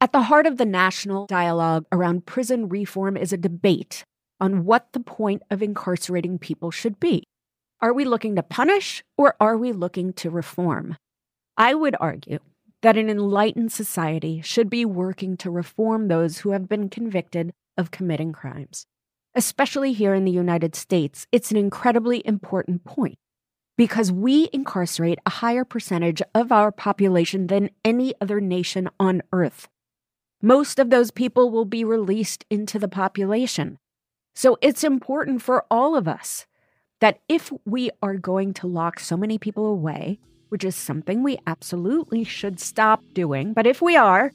At 0.00 0.12
the 0.12 0.22
heart 0.22 0.46
of 0.46 0.56
the 0.56 0.64
national 0.64 1.26
dialogue 1.26 1.86
around 1.92 2.24
prison 2.24 2.68
reform 2.68 3.16
is 3.16 3.32
a 3.32 3.36
debate 3.36 4.04
on 4.40 4.64
what 4.64 4.92
the 4.92 5.00
point 5.00 5.42
of 5.50 5.62
incarcerating 5.62 6.38
people 6.38 6.70
should 6.70 6.98
be. 6.98 7.24
Are 7.82 7.92
we 7.92 8.04
looking 8.04 8.36
to 8.36 8.42
punish 8.42 9.02
or 9.18 9.34
are 9.40 9.56
we 9.56 9.72
looking 9.72 10.12
to 10.14 10.30
reform? 10.30 10.96
I 11.56 11.74
would 11.74 11.96
argue 12.00 12.38
that 12.82 12.96
an 12.96 13.10
enlightened 13.10 13.72
society 13.72 14.40
should 14.40 14.70
be 14.70 14.84
working 14.84 15.36
to 15.38 15.50
reform 15.50 16.08
those 16.08 16.38
who 16.38 16.50
have 16.50 16.68
been 16.68 16.88
convicted 16.88 17.52
of 17.76 17.90
committing 17.90 18.32
crimes. 18.32 18.86
Especially 19.34 19.92
here 19.92 20.14
in 20.14 20.24
the 20.24 20.32
United 20.32 20.74
States, 20.74 21.26
it's 21.30 21.50
an 21.50 21.56
incredibly 21.56 22.26
important 22.26 22.84
point 22.84 23.18
because 23.80 24.12
we 24.12 24.46
incarcerate 24.52 25.18
a 25.24 25.30
higher 25.30 25.64
percentage 25.64 26.20
of 26.34 26.52
our 26.52 26.70
population 26.70 27.46
than 27.46 27.70
any 27.82 28.12
other 28.20 28.38
nation 28.38 28.90
on 29.00 29.22
earth. 29.32 29.68
Most 30.42 30.78
of 30.78 30.90
those 30.90 31.10
people 31.10 31.50
will 31.50 31.64
be 31.64 31.82
released 31.82 32.44
into 32.50 32.78
the 32.78 32.88
population. 32.88 33.78
So 34.34 34.58
it's 34.60 34.84
important 34.84 35.40
for 35.40 35.64
all 35.70 35.96
of 35.96 36.06
us 36.06 36.44
that 37.00 37.20
if 37.26 37.50
we 37.64 37.90
are 38.02 38.18
going 38.18 38.52
to 38.52 38.66
lock 38.66 39.00
so 39.00 39.16
many 39.16 39.38
people 39.38 39.64
away, 39.64 40.18
which 40.50 40.62
is 40.62 40.76
something 40.76 41.22
we 41.22 41.38
absolutely 41.46 42.22
should 42.22 42.60
stop 42.60 43.02
doing, 43.14 43.54
but 43.54 43.66
if 43.66 43.80
we 43.80 43.96
are, 43.96 44.30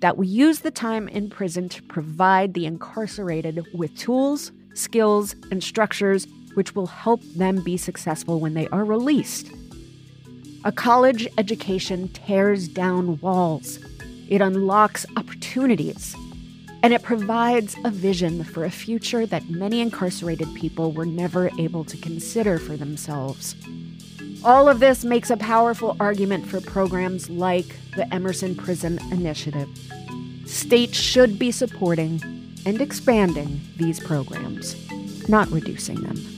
that 0.00 0.18
we 0.18 0.26
use 0.26 0.58
the 0.58 0.70
time 0.70 1.08
in 1.08 1.30
prison 1.30 1.70
to 1.70 1.82
provide 1.84 2.52
the 2.52 2.66
incarcerated 2.66 3.66
with 3.72 3.96
tools, 3.96 4.52
skills, 4.74 5.34
and 5.50 5.64
structures 5.64 6.26
which 6.58 6.74
will 6.74 6.88
help 6.88 7.22
them 7.36 7.62
be 7.62 7.76
successful 7.76 8.40
when 8.40 8.54
they 8.54 8.66
are 8.70 8.84
released. 8.84 9.46
A 10.64 10.72
college 10.72 11.28
education 11.38 12.08
tears 12.08 12.66
down 12.66 13.16
walls, 13.20 13.78
it 14.28 14.40
unlocks 14.40 15.06
opportunities, 15.16 16.16
and 16.82 16.92
it 16.92 17.04
provides 17.04 17.76
a 17.84 17.92
vision 17.92 18.42
for 18.42 18.64
a 18.64 18.72
future 18.72 19.24
that 19.24 19.48
many 19.48 19.80
incarcerated 19.80 20.52
people 20.56 20.90
were 20.90 21.06
never 21.06 21.48
able 21.60 21.84
to 21.84 21.96
consider 21.96 22.58
for 22.58 22.76
themselves. 22.76 23.54
All 24.42 24.68
of 24.68 24.80
this 24.80 25.04
makes 25.04 25.30
a 25.30 25.36
powerful 25.36 25.96
argument 26.00 26.44
for 26.44 26.60
programs 26.60 27.30
like 27.30 27.76
the 27.94 28.12
Emerson 28.12 28.56
Prison 28.56 28.98
Initiative. 29.12 29.68
States 30.44 30.98
should 30.98 31.38
be 31.38 31.52
supporting 31.52 32.20
and 32.66 32.80
expanding 32.80 33.60
these 33.76 34.00
programs, 34.00 34.74
not 35.28 35.48
reducing 35.52 36.02
them. 36.02 36.37